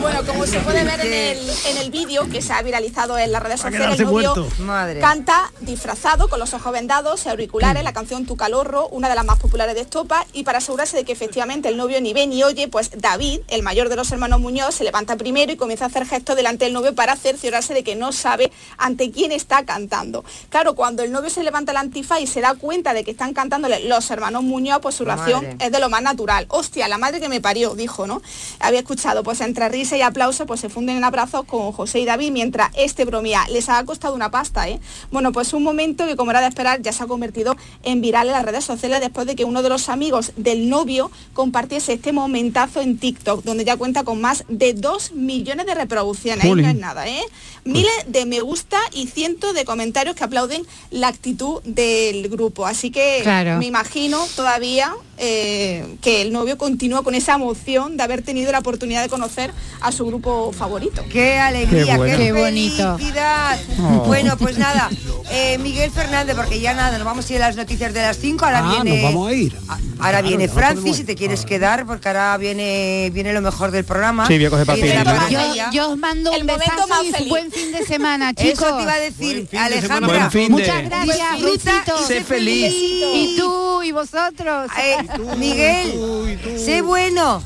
[0.00, 3.30] Bueno, como se puede ver en el, en el vídeo que se ha viralizado en
[3.30, 4.48] las redes sociales, el novio.
[4.60, 5.00] Madre.
[5.00, 9.24] canta disfrazado con los ojos vendados y auriculares la canción Tu calorro, una de las
[9.24, 12.42] más populares de Estopa, y para asegurarse de que efectivamente el novio ni ve ni
[12.42, 15.88] oye, pues David, el mayor de los hermanos Muñoz, se levanta primero y comienza a
[15.88, 20.24] hacer gestos delante del novio para cerciorarse de que no sabe ante quién está cantando.
[20.48, 23.34] Claro, cuando el novio se levanta el antifaz y se da cuenta de que están
[23.34, 26.46] cantándole los hermanos Muñoz, pues su reacción es de lo más natural.
[26.48, 28.20] Hostia, la madre que me parió, dijo, ¿no?
[28.60, 32.04] Había escuchado, pues entre risa y aplauso, pues se funden en abrazos con José y
[32.04, 33.46] David mientras este bromía.
[33.50, 34.80] Les ha costado una pasta, ¿eh?
[35.10, 38.26] Bueno, pues un momento que como era de esperar ya se ha convertido en viral
[38.26, 42.12] en las redes sociales después de que uno de los amigos del novio compartiese este
[42.12, 46.44] momentazo en TikTok, donde ya cuenta con más de 2 millones de reproducciones.
[46.44, 47.22] Ahí no es nada, ¿eh?
[47.64, 52.66] Miles de me gusta y cientos de comentarios que aplauden la actitud del grupo.
[52.66, 53.58] Así que Claro.
[53.58, 58.60] me imagino todavía eh, que el novio continúa con esa emoción de haber tenido la
[58.60, 61.04] oportunidad de conocer a su grupo favorito.
[61.10, 62.96] Qué alegría, Qué qué, Qué bonito.
[62.98, 63.58] felicidad.
[63.80, 64.04] Oh.
[64.06, 64.88] Bueno, pues nada,
[65.30, 68.16] eh, Miguel Fernández, porque ya nada, nos vamos a ir a las noticias de las
[68.18, 69.02] 5, ahora Ah, viene...
[69.02, 69.56] nos vamos a ir.
[70.00, 73.84] Ahora Claro, viene Francis, si te quieres quedar, porque ahora viene viene lo mejor del
[73.84, 74.26] programa.
[74.28, 75.28] Sí, voy a coger Viene papel.
[75.56, 77.28] la Yo, os mando El un momento más y feliz.
[77.28, 78.62] buen fin de semana, chicos.
[78.62, 79.48] Eso te iba a decir.
[79.58, 80.06] Alejandra.
[80.06, 82.00] Buen fin de- Muchas gracias, Disfruta Luisito.
[82.00, 82.72] y sé feliz.
[82.76, 84.70] Y tú y vosotros.
[84.80, 84.96] Eh,
[85.36, 87.42] Miguel, sé bueno.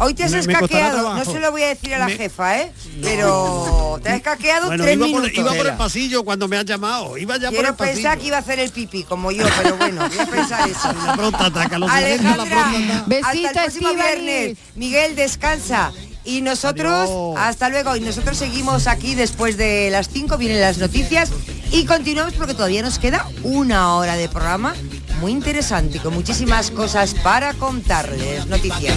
[0.00, 2.60] Hoy te has Me- escaqueado, no se lo voy a decir a la Me- jefa,
[2.60, 2.72] ¿eh?
[3.02, 6.64] Pero te has escaqueado Bueno, tres iba por, iba por el pasillo cuando me has
[6.64, 7.18] llamado.
[7.18, 7.94] Iba ya por Quiero el pasillo.
[7.96, 10.92] pensar que iba a hacer el pipí, como yo, pero bueno, voy a pensar eso.
[11.06, 13.28] La próstata, que a los siguientes la Alejandra, próstata.
[13.28, 14.58] hasta el próximo viernes.
[14.76, 15.90] Miguel, descansa.
[16.24, 17.96] Y nosotros, hasta luego.
[17.96, 21.30] Y nosotros seguimos aquí después de las 5, vienen las noticias
[21.72, 24.74] y continuamos porque todavía nos queda una hora de programa
[25.20, 28.46] muy interesante y con muchísimas cosas para contarles.
[28.46, 28.96] Noticias.